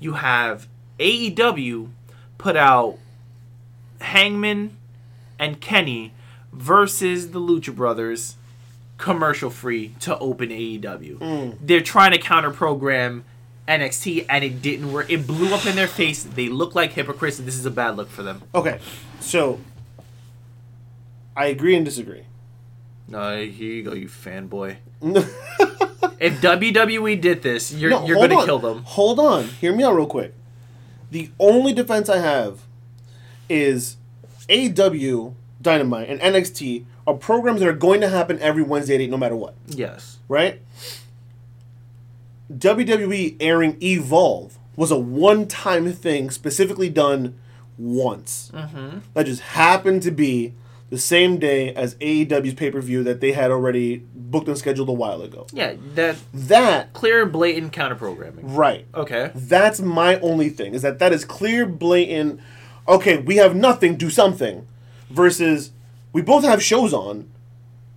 [0.00, 0.68] You have
[0.98, 1.88] AEW
[2.38, 2.98] put out
[4.00, 4.76] Hangman
[5.38, 6.12] and Kenny
[6.52, 8.36] versus the Lucha Brothers
[8.96, 11.56] commercial free to open AEW.
[11.60, 13.24] They're trying to counter program
[13.68, 15.10] NXT and it didn't work.
[15.10, 16.22] It blew up in their face.
[16.22, 18.42] They look like hypocrites and this is a bad look for them.
[18.54, 18.80] Okay,
[19.20, 19.60] so
[21.36, 22.24] I agree and disagree.
[23.12, 24.76] Uh, here you go, you fanboy.
[26.20, 28.82] if WWE did this, you're No, you're gonna kill them.
[28.84, 29.44] Hold on.
[29.48, 30.34] Hear me out real quick.
[31.10, 32.60] The only defense I have
[33.48, 33.96] is
[34.50, 35.32] AW,
[35.62, 39.16] Dynamite, and NXT are programs that are going to happen every Wednesday at 8 no
[39.16, 40.18] matter what, Yes.
[40.28, 40.60] right?
[42.52, 47.38] WWE airing Evolve was a one time thing specifically done
[47.76, 48.50] once.
[48.54, 48.98] Mm-hmm.
[49.14, 50.54] That just happened to be
[50.90, 54.88] the same day as AEW's pay per view that they had already booked and scheduled
[54.88, 55.46] a while ago.
[55.52, 58.54] Yeah, that That, clear, blatant counter programming.
[58.54, 58.86] right.
[58.94, 59.30] Okay.
[59.34, 62.40] That's my only thing is that that is clear, blatant.
[62.86, 64.66] Okay, we have nothing, do something.
[65.10, 65.72] Versus,
[66.12, 67.28] we both have shows on.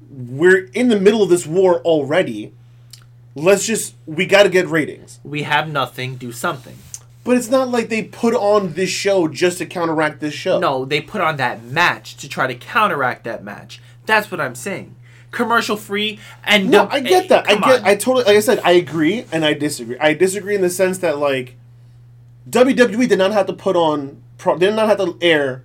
[0.10, 2.54] We're in the middle of this war already.
[3.36, 5.20] Let's just, we got to get ratings.
[5.24, 6.16] We have nothing.
[6.16, 6.78] Do something.
[7.24, 10.60] But it's not like they put on this show just to counteract this show.
[10.60, 13.80] No, they put on that match to try to counteract that match.
[14.06, 14.96] That's what I'm saying.
[15.30, 17.48] Commercial free and No, I get that.
[17.48, 17.82] I get.
[17.82, 17.86] on.
[17.86, 18.26] I totally.
[18.26, 19.98] Like I said, I agree and I disagree.
[20.00, 21.58] I disagree in the sense that like
[22.50, 24.22] WWE did not have to put on.
[24.38, 25.64] Pro, did not have to air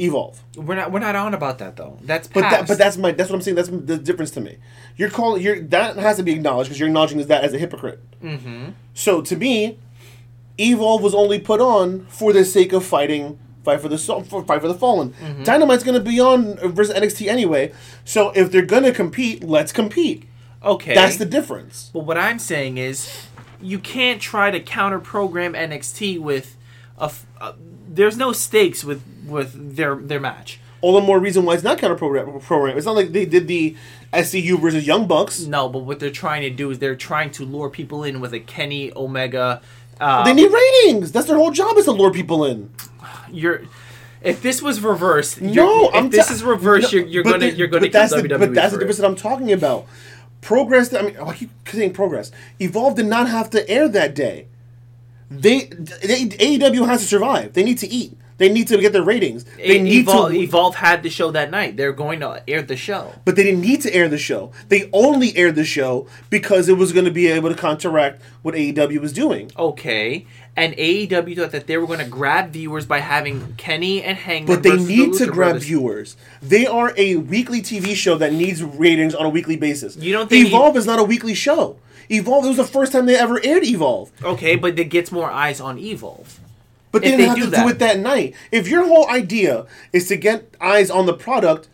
[0.00, 0.42] Evolve.
[0.56, 0.92] We're not.
[0.92, 1.98] We're not on about that though.
[2.00, 3.12] That's But that, but that's my.
[3.12, 3.56] That's what I'm saying.
[3.56, 4.56] That's the difference to me.
[4.96, 5.42] You're calling.
[5.42, 8.00] You're that has to be acknowledged because you're acknowledging that as a hypocrite.
[8.22, 8.70] Mm-hmm.
[8.94, 9.78] So to me,
[10.60, 13.38] Evolve was only put on for the sake of fighting.
[13.64, 15.10] Fight for the for fight for the fallen.
[15.22, 15.42] Mm-hmm.
[15.44, 17.72] Dynamite's gonna be on versus NXT anyway.
[18.04, 20.24] So if they're gonna compete, let's compete.
[20.62, 20.94] okay.
[20.94, 21.90] That's the difference.
[21.92, 23.26] But what I'm saying is,
[23.60, 26.56] you can't try to counter program NXT with
[26.98, 27.04] a.
[27.04, 27.52] f- uh,
[27.86, 30.58] there's no stakes with with their their match.
[30.80, 32.40] all the more reason why it's not counter program.
[32.40, 32.78] program.
[32.78, 33.76] It's not like they did the
[34.14, 35.40] SCU versus Young Bucks.
[35.40, 38.32] No, but what they're trying to do is they're trying to lure people in with
[38.32, 39.60] a Kenny Omega.
[40.00, 41.12] Uh, They need ratings.
[41.12, 42.70] That's their whole job is to lure people in.
[43.30, 43.62] you're.
[44.22, 47.22] If this was reversed, you're, No, if I'm this ta- is reversed, No, you're, you're
[47.22, 48.38] gonna the- you're gonna kill the, WWE.
[48.38, 48.86] But that's the for it.
[48.86, 49.86] difference that I'm talking about.
[50.42, 50.92] Progress.
[50.92, 52.30] I mean, I keep saying progress.
[52.58, 54.46] Evolve did not have to air that day.
[55.30, 57.52] They, they AEW has to survive.
[57.52, 58.16] They need to eat.
[58.40, 59.44] They need to get their ratings.
[59.58, 60.38] They E- need Evolve, to.
[60.40, 61.76] Evolve had the show that night.
[61.76, 63.12] They're going to air the show.
[63.26, 64.50] But they didn't need to air the show.
[64.70, 68.54] They only aired the show because it was going to be able to counteract what
[68.54, 69.52] AEW was doing.
[69.58, 70.26] Okay,
[70.56, 74.46] and AEW thought that they were going to grab viewers by having Kenny and Hangman.
[74.56, 75.64] But they the need to grab Brothers.
[75.64, 76.16] viewers.
[76.40, 79.98] They are a weekly TV show that needs ratings on a weekly basis.
[79.98, 81.76] You don't think Evolve is not a weekly show.
[82.08, 84.10] Evolve it was the first time they ever aired Evolve.
[84.24, 86.40] Okay, but it gets more eyes on Evolve.
[86.92, 87.62] But they didn't have do to that.
[87.62, 88.34] do it that night.
[88.50, 91.68] If your whole idea is to get eyes on the product,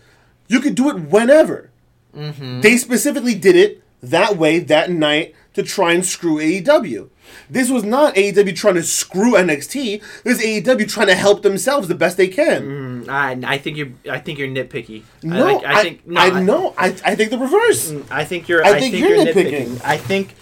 [0.49, 1.71] you could do it whenever.
[2.14, 2.61] Mm-hmm.
[2.61, 7.09] They specifically did it that way that night to try and screw AEW.
[7.49, 10.03] This was not AEW trying to screw NXT.
[10.23, 13.09] This is AEW trying to help themselves the best they can.
[13.09, 15.03] I, I think you're I think you're nitpicky.
[15.23, 16.75] No, I, like, I think no, I, know.
[16.77, 17.93] I, I think the reverse.
[18.11, 18.64] I think you're.
[18.64, 19.67] I I, think think, you're you're, nitpicking.
[19.67, 19.85] nitpicking.
[19.85, 20.35] I think.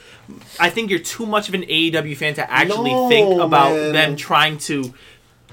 [0.58, 3.92] I think you're too much of an AEW fan to actually No, think about man.
[3.92, 4.94] them trying to.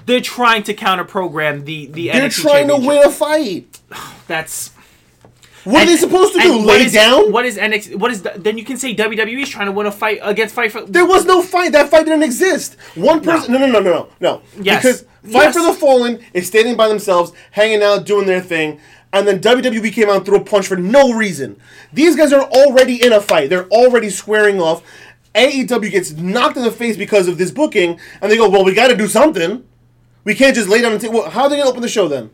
[0.05, 2.09] They're trying to counter program the the.
[2.09, 3.79] They're NXT trying to win a fight.
[4.27, 4.71] That's.
[5.63, 6.57] What are they supposed to do?
[6.57, 7.31] Lay is- down?
[7.31, 7.95] What is NXT?
[7.97, 8.57] What is the, then?
[8.57, 10.81] You can say WWE is trying to win a fight against fight for.
[10.81, 11.71] There was no fight.
[11.73, 12.77] That fight didn't exist.
[12.95, 13.53] One person.
[13.53, 14.09] No, no, no, no, no.
[14.19, 14.41] no.
[14.59, 14.81] Yes.
[14.81, 15.55] Because Fight Yes.
[15.55, 18.79] for the Fallen is standing by themselves, hanging out, doing their thing,
[19.13, 21.59] and then WWE came out and threw a punch for no reason.
[21.91, 23.49] These guys are already in a fight.
[23.49, 24.83] They're already squaring off.
[25.35, 28.73] AEW gets knocked in the face because of this booking, and they go, "Well, we
[28.73, 29.63] got to do something.
[30.23, 31.87] We can't just lay down and take." Well, how are they going to open the
[31.87, 32.31] show then?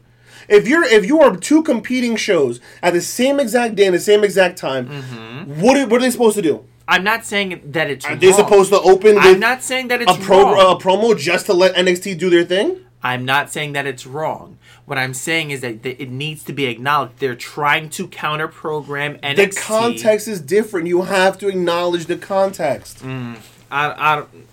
[0.50, 4.00] If you're if you are two competing shows at the same exact day and the
[4.00, 5.62] same exact time, Mm-hmm.
[5.62, 6.64] what are, what are they supposed to do?
[6.88, 8.06] I'm not saying that it's.
[8.06, 8.36] Are they wrong.
[8.38, 10.76] supposed to open with I'm not saying that it's a pro wrong.
[10.76, 12.78] a promo just to let NXT do their thing?
[13.12, 14.58] I'm not saying that it's wrong.
[14.86, 17.20] What I'm saying is that th- it needs to be acknowledged.
[17.20, 19.36] They're trying to counter program NXT.
[19.36, 20.88] The context is different.
[20.88, 23.04] You have to acknowledge the context.
[23.04, 23.38] Mm,
[23.70, 24.48] I, I don't-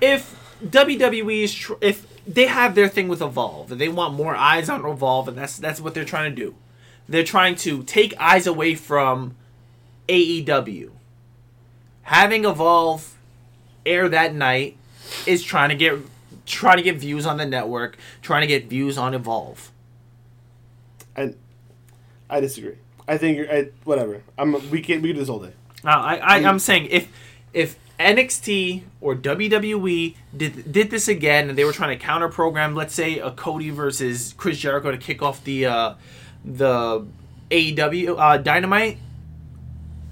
[0.00, 0.34] if
[0.64, 4.68] WWE is tr- if they have their thing with Evolve and they want more eyes
[4.68, 6.54] on Evolve and that's that's what they're trying to do.
[7.08, 9.34] They're trying to take eyes away from
[10.08, 10.90] AEW.
[12.02, 13.14] Having Evolve
[13.86, 14.76] air that night
[15.26, 15.98] is trying to get
[16.46, 19.70] trying to get views on the network, trying to get views on Evolve.
[21.16, 21.36] And
[22.28, 22.76] I disagree.
[23.06, 24.22] I think you're I, whatever.
[24.38, 25.52] I'm we can we can do this all day.
[25.82, 27.08] Now, I, I I'm saying if
[27.52, 32.74] if NXT or WWE did did this again, and they were trying to counter program,
[32.74, 35.94] let's say a Cody versus Chris Jericho to kick off the uh,
[36.44, 37.06] the
[37.50, 38.98] AEW uh, Dynamite,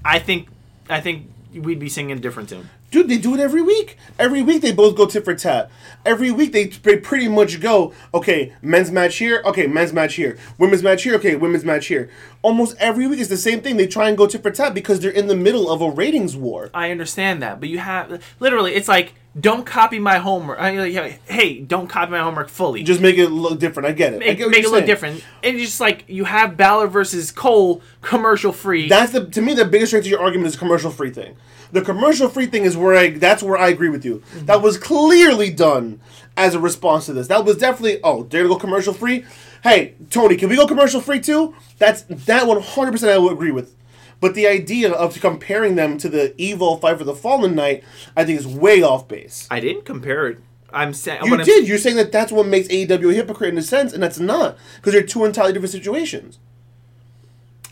[0.05, 0.49] I think
[0.89, 2.69] I think we'd be singing a different tune.
[2.93, 3.97] Dude, they do it every week.
[4.19, 5.71] Every week they both go tit for tat.
[6.05, 10.37] Every week they pretty much go, okay, men's match here, okay, men's match here.
[10.59, 12.11] Women's match here, okay, women's match here.
[12.43, 13.79] Almost every week is the same thing.
[13.79, 16.37] They try and go tit for tat because they're in the middle of a ratings
[16.37, 16.69] war.
[16.75, 20.59] I understand that, but you have literally it's like don't copy my homework.
[20.59, 22.83] I, like, hey, don't copy my homework fully.
[22.83, 23.89] Just make it look different.
[23.89, 24.17] I get it.
[24.17, 25.25] I make, get what make it look different.
[25.43, 28.89] And just like you have Balor versus Cole commercial free.
[28.89, 31.37] That's the to me the biggest strength of your argument is commercial free thing.
[31.73, 34.19] The commercial free thing is where I that's where I agree with you.
[34.19, 34.47] Mm-hmm.
[34.47, 36.01] That was clearly done
[36.37, 37.29] as a response to this.
[37.29, 39.25] That was definitely oh they're gonna go commercial free.
[39.63, 41.55] Hey Tony, can we go commercial free too?
[41.79, 43.75] That's that one hundred percent I would agree with.
[44.23, 47.83] But the idea of comparing them to the evil fight for the fallen knight,
[48.17, 49.49] I think is way off base.
[49.51, 50.39] I didn't compare it.
[50.73, 51.67] I'm saying You did.
[51.67, 54.57] You're saying that that's what makes AEW a hypocrite in a sense, and that's not
[54.77, 56.39] because they're two entirely different situations.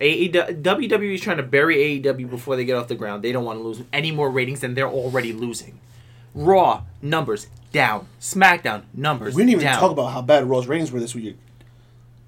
[0.00, 3.22] AEW, WWE is trying to bury AEW before they get off the ground.
[3.22, 5.78] They don't want to lose any more ratings than they're already losing.
[6.34, 8.08] Raw numbers down.
[8.20, 9.36] SmackDown numbers.
[9.36, 9.78] We didn't even down.
[9.78, 11.36] talk about how bad Raw's ratings were this week.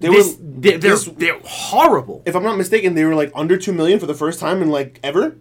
[0.02, 0.36] They this.
[0.36, 2.22] were They're, they're, this- they're horrible.
[2.26, 4.68] if I'm not mistaken, they were like under two million for the first time in
[4.70, 5.36] like ever,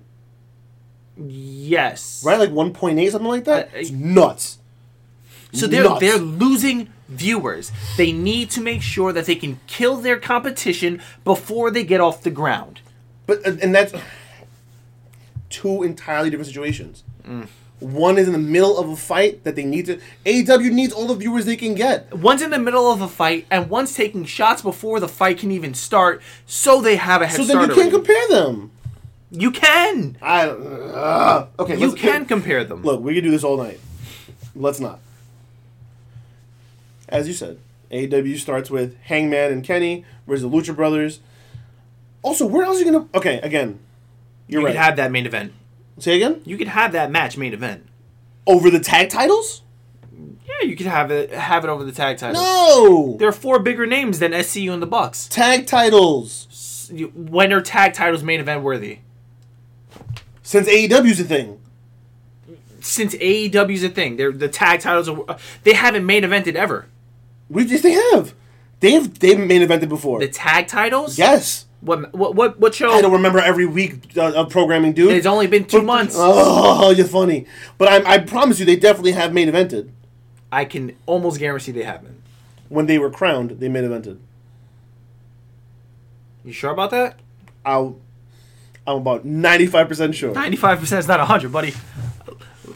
[1.17, 2.23] Yes.
[2.25, 2.39] right?
[2.39, 3.67] Like 1.8, something like that.
[3.67, 4.59] Uh, It's nuts.
[5.53, 5.99] So they're Nuts.
[5.99, 7.73] they're losing viewers.
[7.97, 12.23] They need to make sure that they can kill their competition before they get off
[12.23, 12.79] the ground.
[13.27, 13.93] But and that's
[15.49, 17.03] two entirely different situations.
[17.27, 17.47] Mm.
[17.81, 19.99] One is in the middle of a fight that they need to.
[20.25, 22.13] AEW needs all the viewers they can get.
[22.15, 25.51] One's in the middle of a fight, and one's taking shots before the fight can
[25.51, 28.69] even start, so they have a head So then you can't compare them.
[29.31, 30.15] You can.
[30.21, 31.75] I uh, okay.
[31.75, 32.83] You let's- can compare them.
[32.83, 33.79] Look, we could do this all night.
[34.55, 34.99] Let's not.
[37.09, 37.57] As you said,
[37.91, 41.19] AEW starts with Hangman and Kenny versus the Lucha Brothers.
[42.21, 43.07] Also, where else are you gonna?
[43.15, 43.79] Okay, again,
[44.47, 44.73] you're you right.
[44.73, 45.53] could have that main event.
[45.99, 46.41] Say again.
[46.45, 47.85] You could have that match main event.
[48.47, 49.61] Over the tag titles?
[50.13, 52.43] Yeah, you could have it have it over the tag titles.
[52.43, 53.15] No.
[53.19, 55.27] There are four bigger names than SCU and the Bucks.
[55.27, 58.99] tag titles When are tag titles main event worthy?
[60.43, 61.59] since AEW's a thing.
[62.81, 66.87] Since AEW's a thing, they're the tag titles are uh, they haven't main evented ever.
[67.49, 68.33] We just they have.
[68.79, 70.19] They've they've main evented before.
[70.19, 71.17] The tag titles?
[71.17, 71.65] yes.
[71.81, 72.91] What what what what show?
[72.91, 75.11] I don't remember every week uh, of programming, dude.
[75.13, 76.15] It's only been two months.
[76.17, 77.47] Oh, you're funny.
[77.79, 79.89] But I, I promise you, they definitely have main evented.
[80.51, 82.21] I can almost guarantee they haven't.
[82.69, 84.19] When they were crowned, they main evented.
[86.45, 87.19] You sure about that?
[87.65, 87.99] I'll,
[88.87, 90.33] I'm about 95% sure.
[90.33, 91.73] Ninety-five percent is not hundred, buddy.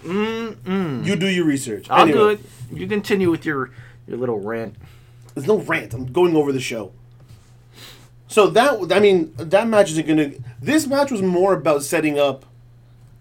[0.03, 1.87] You do your research.
[1.89, 2.39] I'll Anyway, do it.
[2.71, 3.71] You continue with your
[4.07, 4.75] your little rant.
[5.33, 5.93] There's no rant.
[5.93, 6.91] I'm going over the show.
[8.27, 10.31] So that I mean that match isn't gonna.
[10.61, 12.45] This match was more about setting up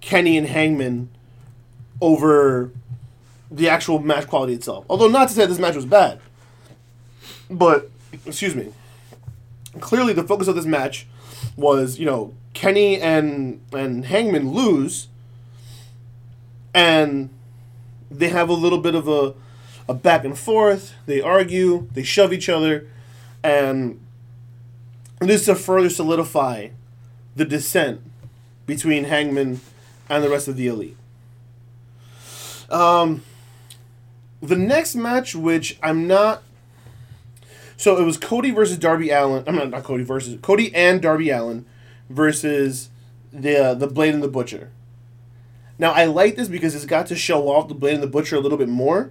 [0.00, 1.10] Kenny and Hangman
[2.00, 2.70] over
[3.50, 4.84] the actual match quality itself.
[4.88, 6.20] Although not to say this match was bad,
[7.50, 7.90] but
[8.26, 8.72] excuse me.
[9.80, 11.06] Clearly, the focus of this match
[11.56, 15.08] was you know Kenny and and Hangman lose,
[16.72, 17.28] and
[18.10, 19.34] they have a little bit of a
[19.88, 20.94] a back and forth.
[21.06, 22.88] They argue, they shove each other,
[23.42, 24.03] and
[25.28, 26.68] this is to further solidify
[27.36, 28.00] the dissent
[28.66, 29.60] between Hangman
[30.08, 30.96] and the rest of the elite.
[32.70, 33.22] Um,
[34.40, 36.42] the next match, which I'm not.
[37.76, 39.44] So it was Cody versus Darby Allin.
[39.46, 41.66] I'm not not Cody versus Cody and Darby Allin
[42.08, 42.90] versus
[43.32, 44.70] the uh, the Blade and the Butcher.
[45.78, 48.36] Now I like this because it's got to show off the Blade and the Butcher
[48.36, 49.10] a little bit more.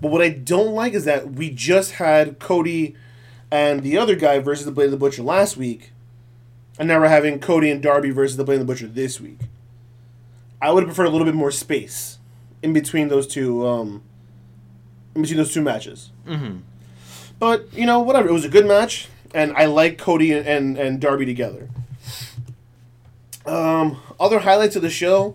[0.00, 2.96] But what I don't like is that we just had Cody
[3.50, 5.92] and the other guy versus the Blade of the Butcher last week,
[6.78, 9.38] and now we're having Cody and Darby versus the Blade and the Butcher this week.
[10.62, 12.18] I would prefer a little bit more space
[12.62, 14.02] in between those two, um,
[15.14, 16.10] in between those two matches.
[16.26, 16.58] Mm-hmm.
[17.38, 18.28] But you know, whatever.
[18.28, 21.68] It was a good match, and I like Cody and, and, and Darby together.
[23.46, 25.34] Um, other highlights of the show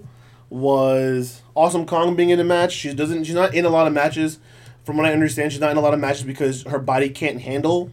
[0.49, 2.71] was Awesome Kong being in a match.
[2.71, 3.23] She doesn't.
[3.23, 4.39] She's not in a lot of matches.
[4.83, 7.41] From what I understand, she's not in a lot of matches because her body can't
[7.41, 7.89] handle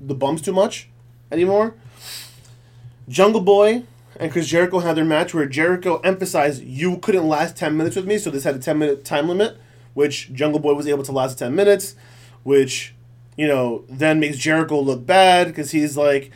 [0.00, 0.88] the bumps too much
[1.30, 1.74] anymore.
[3.08, 3.84] Jungle Boy
[4.18, 8.06] and Chris Jericho had their match where Jericho emphasized you couldn't last ten minutes with
[8.06, 9.56] me, so this had a ten minute time limit,
[9.94, 11.94] which Jungle Boy was able to last ten minutes,
[12.42, 12.94] which
[13.36, 16.30] you know then makes Jericho look bad because he's like,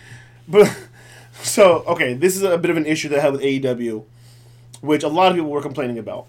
[0.49, 0.75] but
[1.43, 4.05] so okay, this is a bit of an issue that I have with AEW
[4.85, 6.27] which a lot of people were complaining about.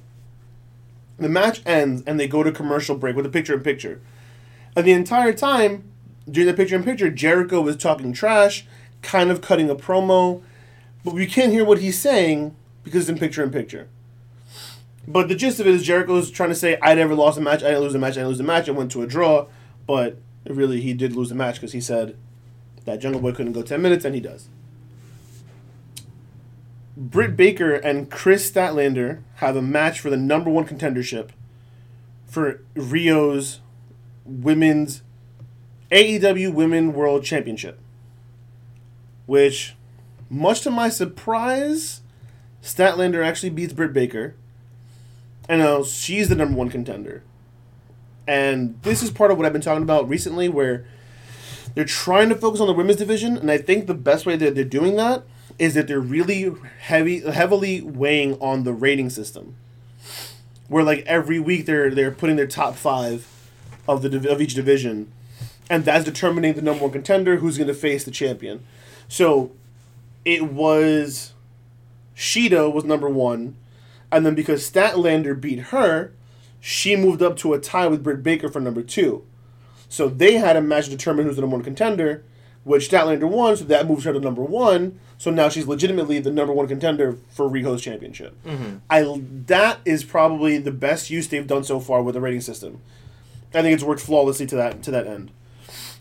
[1.18, 4.00] The match ends and they go to commercial break with a picture in picture.
[4.76, 5.92] And the entire time,
[6.30, 8.65] during the picture in picture, Jericho was talking trash,
[9.01, 10.41] kind of cutting a promo,
[11.03, 13.88] but we can't hear what he's saying because it's in picture in picture.
[15.07, 17.63] But the gist of it is Jericho's trying to say, I never lost a match,
[17.63, 19.47] I didn't lose a match, I didn't lose a match, I went to a draw,
[19.86, 22.17] but really he did lose a match because he said
[22.86, 24.49] that Jungle Boy couldn't go 10 minutes, and he does.
[26.97, 31.30] Britt Baker and Kris Statlander have a match for the number one contendership
[32.26, 33.59] for Riho's
[34.23, 35.01] women's
[35.92, 37.80] AEW Women World Championship.
[39.26, 39.76] Which,
[40.30, 42.02] much to my surprise,
[42.62, 44.36] Statlander actually beats Britt Baker.
[45.48, 47.24] And now she's the number one contender.
[48.28, 50.86] And this is part of what I've been talking about recently, where
[51.76, 54.56] they're trying to focus on the women's division, and I think the best way that
[54.56, 55.24] they're doing that
[55.60, 59.56] is that they're really heavy, heavily weighing on the rating system.
[60.68, 63.28] Where like every week they're they're putting their top five
[63.88, 65.12] of the of each division,
[65.70, 68.66] and that's determining the number one contender who's going to face the champion.
[69.07, 69.51] So,
[70.24, 71.34] it was
[72.16, 73.55] Shida was number one,
[74.11, 76.11] and then because Statlander beat her,
[76.59, 79.24] she moved up to a tie with Britt Baker for number two.
[79.89, 82.24] So they had a match to determine who's the number one contender,
[82.63, 84.99] which Statlander won, so that moves her to number one.
[85.18, 88.36] So now she's legitimately the number one contender for Riho's championship.
[88.43, 88.78] Mm-hmm.
[88.89, 92.82] I that is probably the best use they've done so far with the rating system.
[93.53, 95.32] I think it's worked flawlessly to that to that end.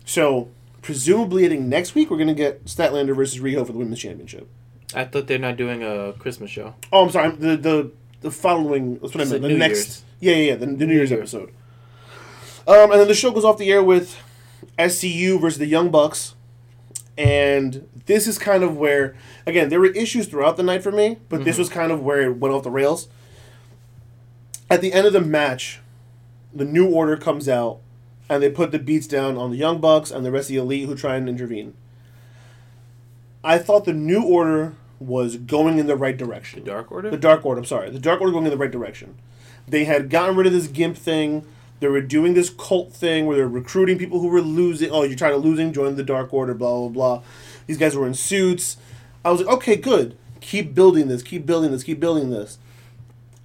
[0.05, 0.49] So
[0.81, 4.47] presumably, I think next week we're gonna get Statlander versus Riho for the women's championship.
[4.93, 6.75] I thought they're not doing a Christmas show.
[6.93, 7.31] Oh, I'm sorry.
[7.31, 7.91] The the
[8.21, 8.93] the following.
[8.99, 9.41] That's what I meant.
[9.41, 10.03] the New next.
[10.19, 10.55] Yeah, yeah, yeah.
[10.55, 11.33] The, the New Year's Year's.
[11.33, 11.53] episode.
[12.67, 14.17] Um, and then the show goes off the air with
[14.79, 16.33] SCU versus the Young Bucks,
[17.17, 21.17] and this is kind of where again there were issues throughout the night for me,
[21.29, 23.07] but this was kind of where it went off the rails.
[24.69, 25.79] At the end of the match,
[26.53, 27.81] the New Order comes out,
[28.29, 30.61] and they put the beats down on the Young Bucks and the rest of the
[30.61, 31.73] Elite who try and intervene.
[33.43, 36.63] I thought the New Order was going in the right direction.
[36.63, 37.11] The Dark Order.
[37.11, 37.89] The Dark Order, I'm sorry.
[37.89, 39.17] The Dark Order going in the right direction.
[39.67, 41.45] They had gotten rid of this gimp thing.
[41.79, 44.89] They were doing this cult thing where they're recruiting people who were losing.
[44.89, 45.73] Oh, you're trying to losing?
[45.73, 47.23] Join the Dark Order, blah, blah, blah.
[47.67, 48.77] These guys were in suits.
[49.23, 50.17] I was like, okay, good.
[50.39, 52.59] Keep building this, keep building this, keep building this.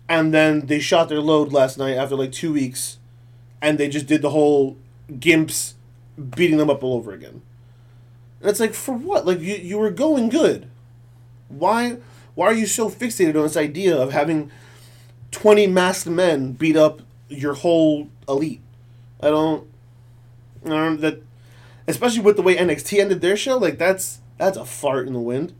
[0.09, 2.99] And then they shot their load last night after like two weeks.
[3.63, 4.77] And they just did the whole
[5.11, 5.75] gimps
[6.37, 7.43] beating them up all over again.
[8.41, 9.27] And it's like, for what?
[9.27, 10.71] Like, you, you were going good
[11.51, 11.99] why
[12.35, 14.51] why are you so fixated on this idea of having
[15.33, 18.61] 20 masked men beat up your whole elite
[19.21, 19.67] i don't
[20.65, 21.23] i don't that
[21.87, 25.21] especially with the way nxt ended their show like that's that's a fart in the
[25.21, 25.53] wind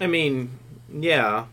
[0.00, 0.50] I mean,
[0.92, 1.46] yeah,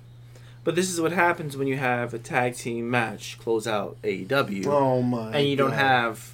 [0.66, 4.66] but this is what happens when you have a tag team match close out AEW,
[4.66, 6.34] oh my and you don't have,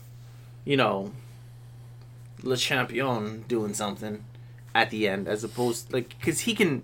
[0.65, 1.11] you know,
[2.41, 4.23] Le Champion doing something
[4.73, 6.83] at the end, as opposed like because he can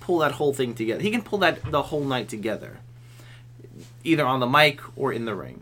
[0.00, 1.02] pull that whole thing together.
[1.02, 2.78] He can pull that the whole night together,
[4.02, 5.60] either on the mic or in the ring.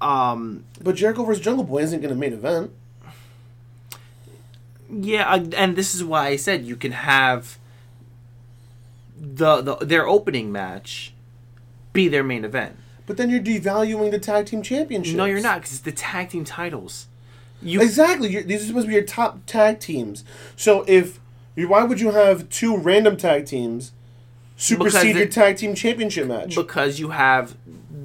[0.00, 2.70] Um, but jericho versus jungle boy isn't going to main event
[4.88, 7.58] Yeah, and this is why I said you can have
[9.20, 11.12] the, the their opening match
[11.92, 12.76] be their main event.
[13.06, 16.30] but then you're devaluing the tag team championships No, you're not, because it's the tag
[16.30, 17.06] team titles.
[17.60, 18.28] You Exactly.
[18.28, 20.24] You're, these are supposed to be your top tag teams.
[20.54, 21.18] So if
[21.56, 23.92] you, why would you have two random tag teams
[24.56, 26.54] supersede your tag team championship match?
[26.54, 27.56] because you have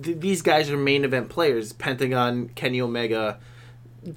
[0.01, 1.74] th- these guys are main event players.
[1.74, 3.38] Pentagon, Kenny Omega,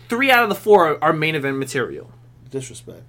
[0.09, 2.11] three out of the four are main event material.
[2.51, 3.03] Disrespect.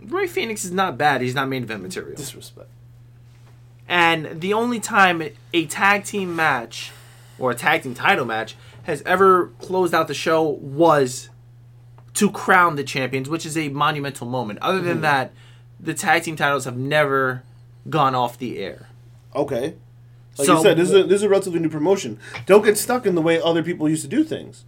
[0.00, 1.20] Rey Fenix is not bad.
[1.20, 2.16] He's not main event material.
[2.16, 2.68] Disrespect.
[3.88, 5.22] And the only time
[5.52, 6.92] a tag team match
[7.38, 11.28] or a tag team title match has ever closed out the show was
[12.14, 14.58] to crown the champions, which is a monumental moment.
[14.60, 15.02] Other than mm-hmm.
[15.02, 15.32] that,
[15.80, 17.42] the tag team titles have never
[17.90, 18.88] gone off the air.
[19.34, 19.74] Okay.
[20.38, 22.18] Like So- you said, this is, a, this is a relatively new promotion.
[22.46, 24.64] Don't get stuck in the way other people used to do things.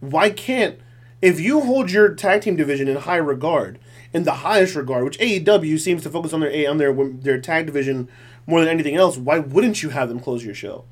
[0.00, 0.78] Why can't
[1.22, 3.78] if you hold your tag team division in high regard,
[4.12, 7.40] in the highest regard, which AEW seems to focus on their A- on their their
[7.40, 8.08] tag division
[8.46, 10.84] more than anything else, why wouldn't you have them close your show?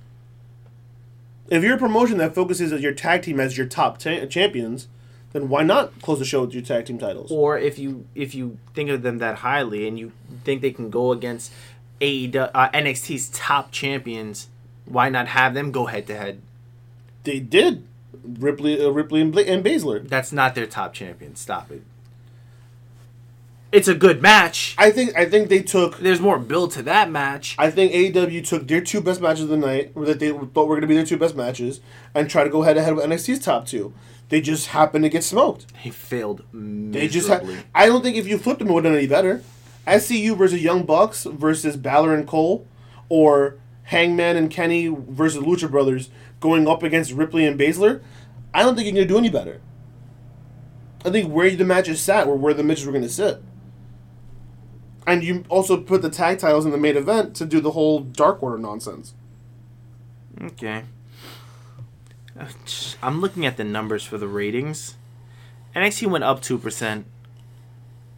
[1.48, 4.86] If you're a promotion that focuses on your tag team as your top ta- champions,
[5.32, 7.30] then why not close the show with your tag team titles?
[7.32, 10.12] Or if you if you think of them that highly and you
[10.44, 11.52] think they can go against
[12.00, 14.48] AEW, uh, NXT's top champions,
[14.86, 16.40] why not have them go head to head?
[17.24, 17.84] They did.
[18.24, 20.06] Ripley, uh, Ripley and, Bla- and Baszler.
[20.08, 21.36] That's not their top champion.
[21.36, 21.82] Stop it.
[23.72, 24.74] It's a good match.
[24.78, 27.54] I think I think they took There's more build to that match.
[27.58, 30.68] I think AEW took their two best matches of the night, or that they thought
[30.68, 31.80] were going to be their two best matches,
[32.14, 33.94] and try to go head to head with NXT's top two.
[34.28, 35.66] They just happened to get smoked.
[35.76, 37.58] He failed They just miserably.
[37.74, 39.42] I don't think if you flipped them, it would have done any better.
[39.86, 42.66] SCU versus Young Bucks versus Balor and Cole,
[43.08, 48.02] or Hangman and Kenny versus Lucha Brothers going up against Ripley and Baszler.
[48.54, 49.60] I don't think you're going to do any better.
[51.04, 53.42] I think where the matches sat were where the matches were going to sit.
[55.10, 58.00] And you also put the tag titles in the main event to do the whole
[58.00, 59.14] Dark Order nonsense.
[60.40, 60.82] Okay.
[62.38, 62.46] Uh,
[63.02, 64.94] I'm looking at the numbers for the ratings.
[65.74, 67.04] NXT went up 2%,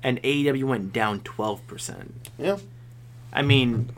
[0.03, 2.11] and AEW went down 12%.
[2.39, 2.59] Yeah.
[3.33, 3.91] I mean,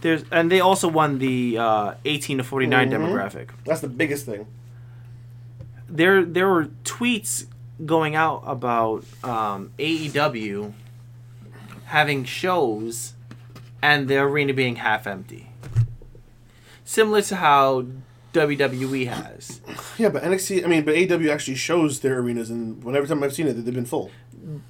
[0.00, 2.92] there's and they also won the uh, 18 to 49 Mhm.
[2.92, 3.50] demographic.
[3.64, 4.46] That's the biggest thing.
[5.88, 7.46] There there were tweets
[7.86, 10.72] going out about um, AEW
[11.88, 13.14] having shows
[13.82, 15.48] and the arena being half empty.
[16.84, 17.86] Similar to how
[18.32, 19.60] WWE has.
[19.98, 23.32] Yeah, but NXT, I mean, but AEW actually shows their arenas, and whenever time I've
[23.34, 24.10] seen it, they've been full.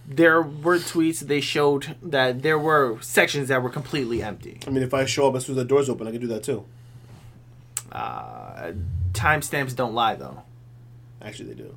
[0.07, 4.61] There were tweets they showed that there were sections that were completely empty.
[4.67, 6.27] I mean, if I show up as soon as the doors open, I can do
[6.29, 6.65] that too.
[7.93, 8.73] Uh,
[9.13, 10.43] timestamps don't lie though.
[11.21, 11.75] Actually, they do.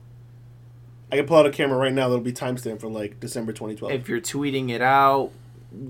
[1.12, 3.92] I can pull out a camera right now that'll be timestamped for like December 2012.
[3.94, 5.32] If you're tweeting it out,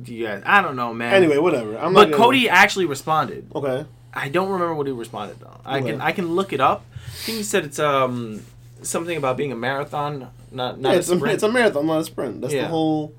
[0.05, 1.13] yeah, I don't know, man.
[1.13, 1.77] anyway, whatever.
[1.77, 3.49] I'm but Cody actually responded.
[3.55, 3.85] Okay.
[4.13, 5.59] I don't remember what he responded though.
[5.65, 5.91] I Okay.
[5.91, 6.85] can I can look it up.
[6.95, 8.41] I think he said it's um
[8.81, 11.33] something about being a marathon, not not Yeah, a it's a, sprint.
[11.35, 12.41] it's a marathon, not a sprint.
[12.41, 12.63] That's Yeah.
[12.63, 13.13] the whole.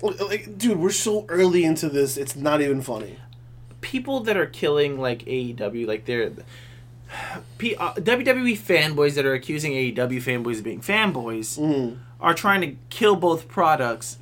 [0.00, 2.16] Like, dude, we're so early into this.
[2.16, 3.18] It's not even funny.
[3.80, 6.30] People that are killing like AEW, like they're
[7.58, 11.98] P, uh, WWE fanboys that are accusing AEW fanboys of being fanboys Mm.
[12.20, 14.18] are trying to kill both products.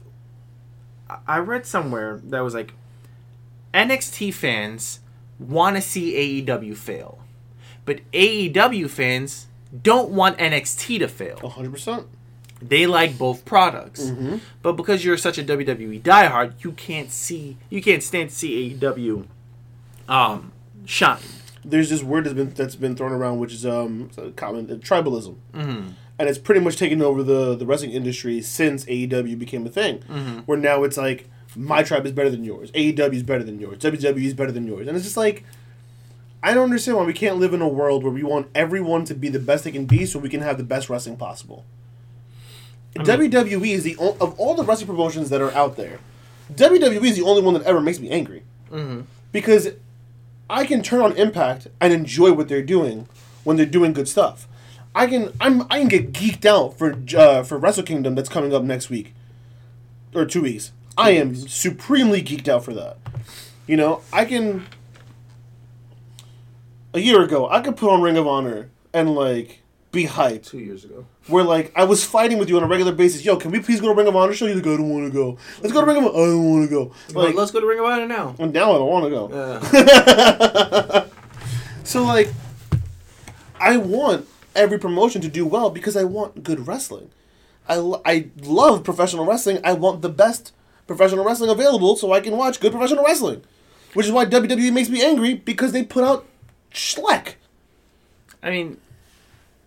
[1.10, 2.72] I- I read somewhere that was like
[3.74, 5.00] NXT fans
[5.38, 7.18] want to see AEW fail,
[7.84, 9.46] but AEW fans
[9.82, 11.36] don't want NXT to fail.
[11.42, 12.06] 100%.
[12.62, 14.40] They like both products, Mhm.
[14.62, 18.54] but because you're such a WWE diehard, you can't see, you can't stand to see
[18.70, 19.26] AEW
[20.08, 20.52] um,
[20.86, 21.18] shine.
[21.68, 25.34] There's this word that's been that's been thrown around, which is um common uh, tribalism,
[25.52, 25.88] Mm-hmm.
[26.18, 29.98] and it's pretty much taken over the the wrestling industry since AEW became a thing.
[30.00, 30.38] Mm-hmm.
[30.46, 33.78] Where now it's like my tribe is better than yours, AEW is better than yours,
[33.78, 35.44] WWE is better than yours, and it's just like
[36.42, 39.14] I don't understand why we can't live in a world where we want everyone to
[39.14, 41.64] be the best they can be, so we can have the best wrestling possible.
[42.94, 45.98] WWE is the o- of all the wrestling promotions that are out there.
[46.54, 49.02] WWE is the only one that ever makes me angry Mm-hmm.
[49.32, 49.68] because
[50.48, 53.08] I can turn on Impact and enjoy what they're doing
[53.44, 54.46] when they're doing good stuff.
[54.94, 58.54] I can I'm I can get geeked out for uh, for Wrestle Kingdom that's coming
[58.54, 59.14] up next week
[60.14, 60.72] or two weeks.
[60.96, 62.96] I am supremely geeked out for that.
[63.66, 64.66] You know, I can.
[66.94, 69.60] A year ago, I could put on Ring of Honor and like
[69.96, 70.44] be hyped.
[70.44, 71.04] Two years ago.
[71.26, 73.24] Where like I was fighting with you on a regular basis.
[73.24, 74.46] Yo, can we please go to Ring of Honor show?
[74.46, 75.38] You like, I don't want to go.
[75.60, 76.14] Let's go to Ring of Honor.
[76.14, 76.92] I don't want to go.
[77.20, 78.34] Like, let's go to Ring of Honor now.
[78.38, 79.24] and now I don't want to go.
[79.32, 81.06] Uh,
[81.84, 82.28] So like,
[83.60, 84.26] I want
[84.56, 87.10] every promotion to do well because I want good wrestling.
[87.68, 89.60] I, lo- I love professional wrestling.
[89.62, 90.52] I want the best
[90.88, 93.42] professional wrestling available so I can watch good professional wrestling.
[93.94, 96.26] Which is why WWE makes me angry because they put out
[96.72, 97.34] schleck.
[98.42, 98.78] I mean,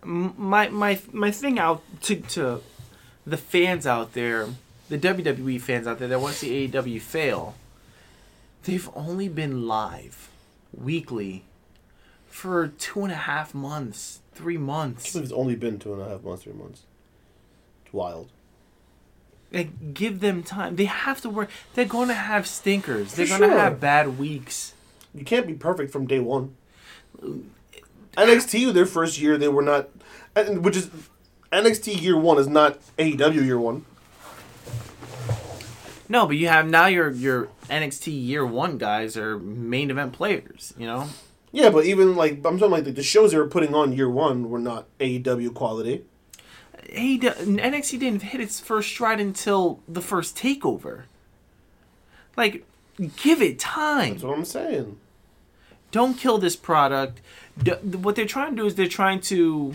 [0.04, 2.62] my my my thing out to to
[3.26, 4.48] the fans out there,
[4.88, 7.54] the WWE fans out there that want to see AEW fail.
[8.64, 10.28] They've only been live
[10.72, 11.44] weekly
[12.26, 15.14] for two and a half months, three months.
[15.14, 16.82] It's only been two and a half months, three months.
[17.84, 18.30] It's wild.
[19.52, 20.76] Like, give them time.
[20.76, 21.50] They have to work.
[21.74, 23.14] They're going to have stinkers.
[23.14, 23.58] They're going to sure.
[23.58, 24.74] have bad weeks.
[25.12, 26.54] You can't be perfect from day one.
[28.16, 29.88] NXT, their first year, they were not,
[30.34, 30.90] and- which is
[31.52, 33.84] NXT year one is not AEW year one.
[36.08, 40.74] No, but you have now your your NXT year one guys are main event players.
[40.76, 41.08] You know.
[41.52, 44.10] Yeah, but even like I'm talking like the, the shows they were putting on year
[44.10, 46.04] one were not AEW quality.
[46.88, 51.02] Hey, NXT didn't hit its first stride until the first takeover.
[52.36, 52.64] Like,
[53.16, 54.12] give it time.
[54.14, 54.98] That's what I'm saying.
[55.92, 57.20] Don't kill this product.
[57.82, 59.74] What they're trying to do is they're trying to.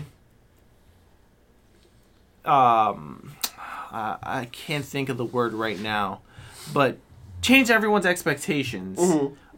[2.44, 6.20] Um, I I can't think of the word right now,
[6.72, 6.98] but
[7.42, 8.98] change everyone's expectations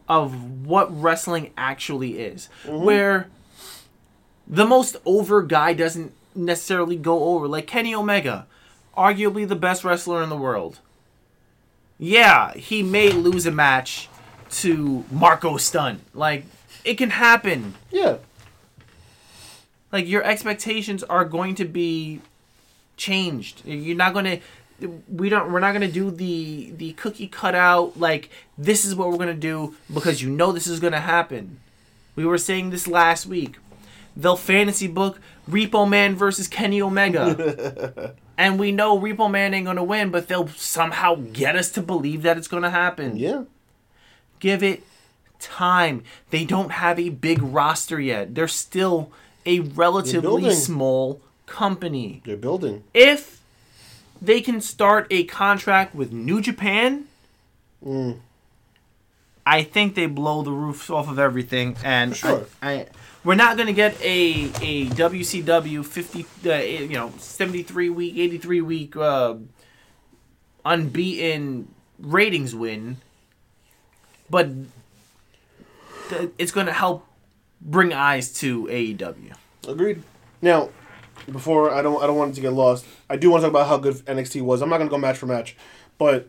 [0.08, 2.48] of what wrestling actually is.
[2.66, 3.28] Where
[4.46, 7.46] the most over guy doesn't necessarily go over.
[7.48, 8.46] Like Kenny Omega.
[8.96, 10.80] arguably the best wrestler in the world.
[11.98, 14.08] Yeah, he may lose a match
[14.50, 16.00] to Marko Stunt.
[16.14, 16.44] Like,
[16.88, 17.74] it can happen.
[17.90, 18.16] Yeah.
[19.92, 22.20] Like, your expectations are going to be
[22.96, 23.62] changed.
[23.64, 24.40] You're not going to.
[25.12, 25.50] We don't.
[25.50, 27.98] We're not gonna do the the cookie cutout.
[27.98, 31.58] Like this is what we're gonna do because you know this is gonna happen.
[32.14, 33.56] We were saying this last week.
[34.16, 35.18] They'll fantasy book
[35.50, 38.14] Repo Man versus Kenny Omega.
[38.38, 42.22] and we know Repo Man ain't gonna win, but they'll somehow get us to believe
[42.22, 43.16] that it's gonna happen.
[43.16, 43.46] Yeah.
[44.38, 44.84] Give it
[45.38, 46.02] time.
[46.30, 48.34] They don't have a big roster yet.
[48.34, 49.10] They're still
[49.46, 52.22] a relatively small company.
[52.24, 52.84] They're building.
[52.92, 53.40] If
[54.20, 57.04] they can start a contract with New Japan,
[57.84, 58.18] Mm.
[59.46, 61.76] I think they blow the roofs off of everything.
[61.84, 62.44] And Sure.
[62.60, 62.86] I, I,
[63.24, 68.60] we're not going to get a, a WCW 50, uh, you know, 73 week, 83
[68.60, 69.36] week uh,
[70.64, 72.98] unbeaten ratings win,
[74.28, 74.48] but
[76.38, 77.06] it's going to help
[77.60, 79.34] bring eyes to AEW.
[79.66, 80.02] Agreed.
[80.40, 80.70] Now,
[81.30, 82.86] before I don't I don't want it to get lost.
[83.10, 84.62] I do want to talk about how good NXT was.
[84.62, 85.56] I'm not gonna go match for match,
[85.98, 86.28] but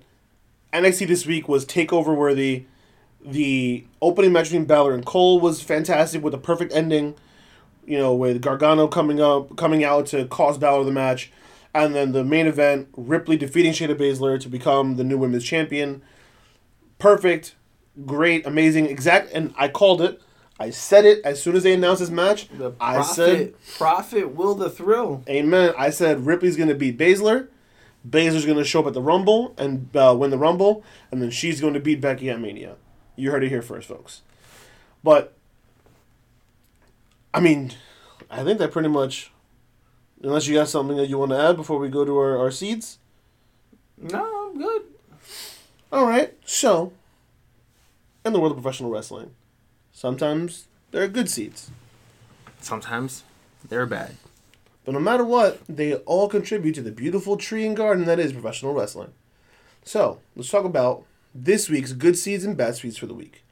[0.73, 2.65] NXT this week was takeover worthy.
[3.23, 7.15] The opening match between Balor and Cole was fantastic with a perfect ending.
[7.85, 11.31] You know, with Gargano coming up, coming out to cost Balor the match,
[11.73, 16.03] and then the main event, Ripley defeating Shayna Baszler to become the new women's champion.
[16.99, 17.55] Perfect,
[18.05, 20.21] great, amazing, exact, and I called it.
[20.59, 22.49] I said it as soon as they announced this match.
[22.81, 25.23] I said profit will the thrill.
[25.29, 25.73] Amen.
[25.77, 27.47] I said Ripley's going to beat Baszler.
[28.07, 31.31] Baszler's going to show up at the Rumble and uh, win the Rumble, and then
[31.31, 32.75] she's going to beat Becky at Mania.
[33.15, 34.21] You heard it here first, folks.
[35.03, 35.33] But,
[37.33, 37.71] I mean,
[38.29, 39.31] I think that pretty much,
[40.21, 42.51] unless you got something that you want to add before we go to our, our
[42.51, 42.99] seeds.
[43.97, 44.81] No, I'm good.
[45.91, 46.37] All right.
[46.45, 46.93] So,
[48.29, 49.31] in the world of professional wrestling,
[49.91, 51.71] sometimes there are good seeds.
[52.61, 53.23] Sometimes
[53.67, 54.15] they're bad.
[54.85, 58.31] But no matter what, they all contribute to the beautiful tree and garden that is
[58.33, 59.11] professional wrestling.
[59.83, 61.03] So, let's talk about
[61.33, 63.43] this week's good seeds and bad seeds for the week.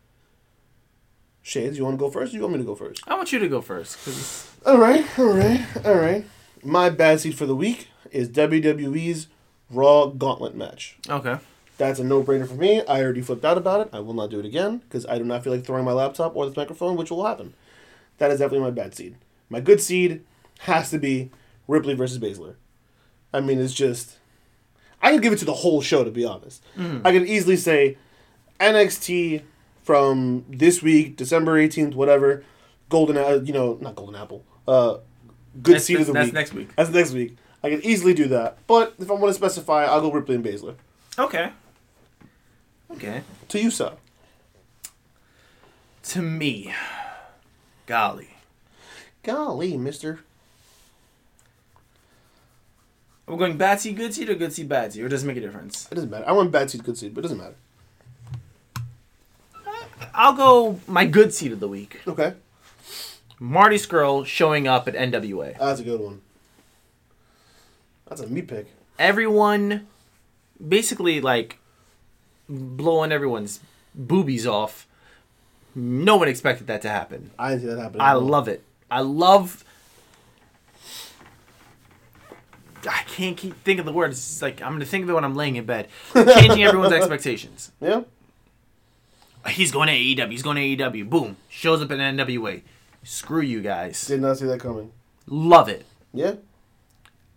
[1.41, 3.01] Shades, you want to go first or you want me to go first?
[3.07, 4.03] I want you to go first.
[4.03, 6.25] 'cause- All right, all right, all right.
[6.63, 9.27] My bad seed for the week is WWE's
[9.69, 10.97] Raw Gauntlet match.
[11.09, 11.37] okay.
[11.77, 12.81] That's a no brainer for me.
[12.85, 13.89] I already flipped out about it.
[13.93, 16.35] I will not do it again because I do not feel like throwing my laptop
[16.35, 17.53] or this microphone, which will happen.
[18.17, 19.15] That is definitely my bad seed.
[19.49, 20.23] My good seed
[20.61, 21.29] has to be
[21.67, 22.55] Ripley versus Baszler.
[23.33, 24.17] I mean, it's just.
[25.03, 26.63] I could give it to the whole show, to be honest.
[26.77, 27.97] I could easily say
[28.59, 29.43] NXT
[29.83, 32.43] from this week, December 18th, whatever,
[32.89, 34.97] Golden, uh, you know, not Golden Apple, uh,
[35.61, 36.33] good That's- seed of the that's week.
[36.33, 36.75] next week.
[36.75, 37.37] That's next week.
[37.63, 38.57] I can easily do that.
[38.67, 40.75] But if I want to specify, I'll go Ripley and Baszler.
[41.19, 41.51] Okay.
[42.91, 43.22] Okay.
[43.49, 43.93] To you, sir.
[46.03, 46.73] To me,
[47.85, 48.30] golly,
[49.23, 50.22] Golly, mister.
[53.27, 55.27] are we going bad seed, good seed, or good seed, bad seed, or does it
[55.27, 55.85] make a difference?
[55.91, 56.23] It doesn't matter.
[56.26, 57.55] I want bad seed, good seed, but it doesn't matter.
[59.53, 61.99] Uh, I'll go my good seed of the week.
[62.07, 62.35] Okay.
[63.38, 65.57] Marty Scurll showing up at NWA.
[65.59, 66.22] That's a good one.
[68.07, 68.68] That's a me pick.
[68.97, 69.88] Everyone,
[70.65, 71.59] basically, like
[72.49, 73.60] blowing everyone's
[73.94, 74.88] boobies off.
[75.76, 77.32] No one expected that to happen.
[77.38, 78.02] I didn't see that happen.
[78.02, 78.64] I love it.
[78.90, 79.64] I love.
[82.90, 84.18] I can't keep thinking of the words.
[84.18, 85.88] It's like I'm gonna think of it when I'm laying in bed.
[86.14, 87.72] Changing everyone's expectations.
[87.82, 88.02] Yeah.
[89.49, 90.32] He's going to AEW.
[90.32, 91.10] He's going to AEW.
[91.10, 91.38] Boom.
[91.48, 92.64] Shows up in NWA.
[93.03, 94.06] Screw you guys.
[94.06, 94.91] Did not see that coming.
[95.26, 95.86] Love it.
[96.14, 96.36] Yeah.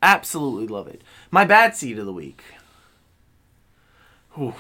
[0.03, 1.03] Absolutely love it.
[1.31, 2.43] My bad seed of the week.
[4.35, 4.55] Whew.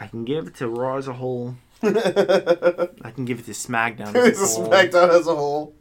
[0.00, 1.56] I can give it to Raw as a whole.
[1.82, 4.68] I can give it to SmackDown as a a whole.
[4.70, 5.74] SmackDown as a whole.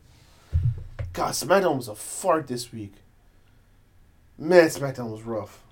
[1.14, 2.94] God, SmackDown was a fart this week.
[4.38, 5.64] Man, SmackDown was rough.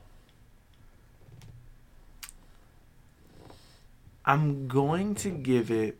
[4.25, 5.97] I'm going to give it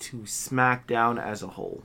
[0.00, 1.84] to SmackDown as a whole.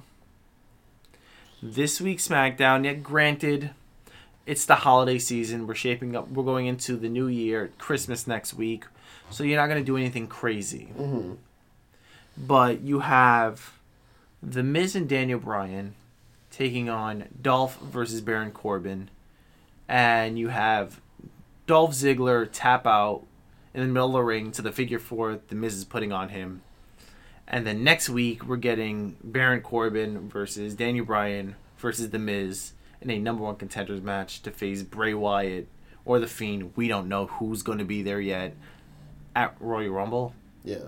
[1.62, 3.72] This week's SmackDown, yet granted,
[4.48, 5.68] it's the holiday season.
[5.68, 6.30] We're shaping up.
[6.30, 8.86] We're going into the new year, Christmas next week,
[9.30, 10.90] so you're not going to do anything crazy.
[10.98, 11.34] Mm-hmm.
[12.38, 13.74] But you have
[14.42, 15.96] the Miz and Daniel Bryan
[16.50, 19.10] taking on Dolph versus Baron Corbin,
[19.88, 21.02] and you have
[21.66, 23.24] Dolph Ziggler tap out
[23.74, 26.30] in the middle of the ring to the figure four the Miz is putting on
[26.30, 26.62] him.
[27.50, 33.10] And then next week we're getting Baron Corbin versus Daniel Bryan versus the Miz in
[33.10, 35.68] a number one contenders match to face Bray Wyatt
[36.06, 36.74] or the Fiend.
[36.76, 38.56] We don't know who's going to be there yet
[39.36, 40.34] at Royal Rumble.
[40.64, 40.88] Yeah.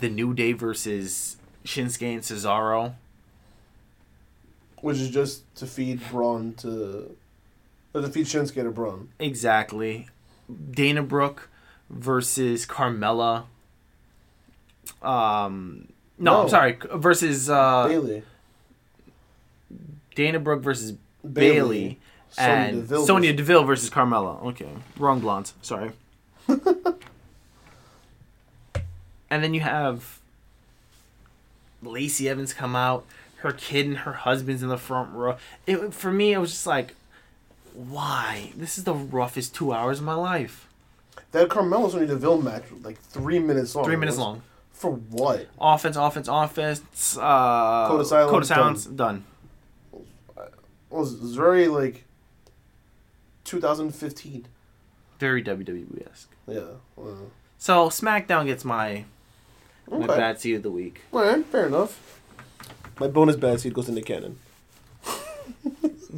[0.00, 2.94] The New Day versus Shinsuke and Cesaro.
[4.80, 7.16] Which is just to feed Braun to.
[7.94, 9.10] Or to feed Shinsuke to Braun.
[9.18, 10.08] Exactly.
[10.70, 11.48] Dana Brooke
[11.88, 13.44] versus Carmella.
[15.00, 16.42] Um, no, No.
[16.42, 16.78] I'm sorry.
[16.94, 18.22] Versus uh, Bayley.
[20.14, 20.94] Dana Brooke versus.
[21.32, 21.98] Bayley,
[22.30, 24.42] Sonya and Deville Sonya Deville versus Carmella.
[24.44, 24.68] Okay,
[24.98, 25.54] wrong blondes.
[25.62, 25.92] Sorry.
[26.48, 26.62] and
[29.30, 30.20] then you have
[31.82, 33.06] Lacey Evans come out.
[33.36, 35.36] Her kid and her husband's in the front row.
[35.66, 36.94] It for me, it was just like,
[37.72, 38.52] why?
[38.56, 40.68] This is the roughest two hours of my life.
[41.32, 43.84] That Carmella Sonya Deville match was like three minutes long.
[43.84, 44.42] Three minutes long.
[44.72, 45.46] For what?
[45.60, 47.16] Offense, offense, offense.
[47.16, 48.84] Uh, Code of silence, Code of silence.
[48.86, 49.24] Done.
[50.94, 52.04] It was, it was very like
[53.44, 54.46] 2015.
[55.18, 56.30] Very WWE esque.
[56.46, 56.60] Yeah.
[56.96, 59.04] Well, So SmackDown gets my
[59.90, 61.00] my bad seed of the week.
[61.12, 62.20] Alright, fair enough.
[63.00, 64.38] My bonus bad seed goes into canon.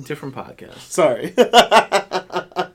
[0.03, 0.79] Different podcast.
[0.79, 1.33] Sorry.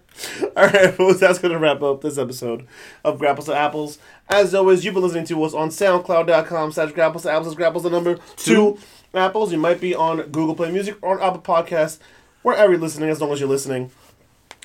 [0.57, 2.65] All right, folks, that's going to wrap up this episode
[3.03, 3.99] of Grapples to Apples.
[4.27, 7.55] As always, you've been listening to us on SoundCloud.com slash Grapples to Apples.
[7.55, 8.77] Grapples the number two.
[9.13, 9.51] Apples.
[9.51, 11.99] You might be on Google Play Music or on Apple Podcasts,
[12.41, 13.91] wherever you're listening, as long as you're listening.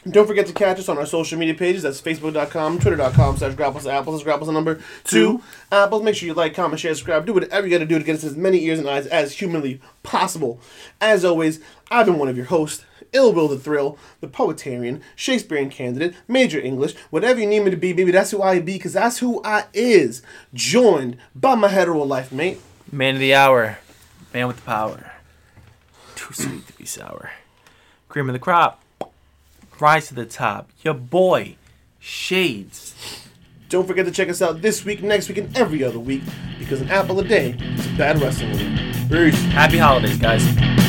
[0.08, 1.82] Don't forget to catch us on our social media pages.
[1.82, 4.22] That's Facebook.com, Twitter.com slash Grapples Apples.
[4.22, 5.42] That's Grapples the number two.
[5.72, 6.02] Apples.
[6.04, 7.26] Make sure you like, comment, share, subscribe.
[7.26, 9.32] Do whatever you got to do to get us as many ears and eyes as
[9.32, 10.60] humanly possible.
[11.00, 11.58] As always,
[11.90, 16.60] I've been one of your hosts, Ill Will the Thrill, the Poetarian, Shakespearean candidate, Major
[16.60, 19.42] English, whatever you need me to be, baby, that's who I be, because that's who
[19.42, 20.22] I is.
[20.54, 22.60] Joined by my hetero life mate.
[22.92, 23.78] Man of the hour.
[24.36, 25.12] Man with the power.
[26.14, 27.30] Too sweet to be sour.
[28.10, 28.82] Cream of the crop.
[29.80, 30.68] Rise to the top.
[30.82, 31.56] Your boy,
[31.98, 32.94] Shades.
[33.70, 36.20] Don't forget to check us out this week, next week, and every other week,
[36.58, 39.08] because an apple a day is a bad wrestling week.
[39.08, 39.42] Peace.
[39.44, 40.85] Happy holidays, guys.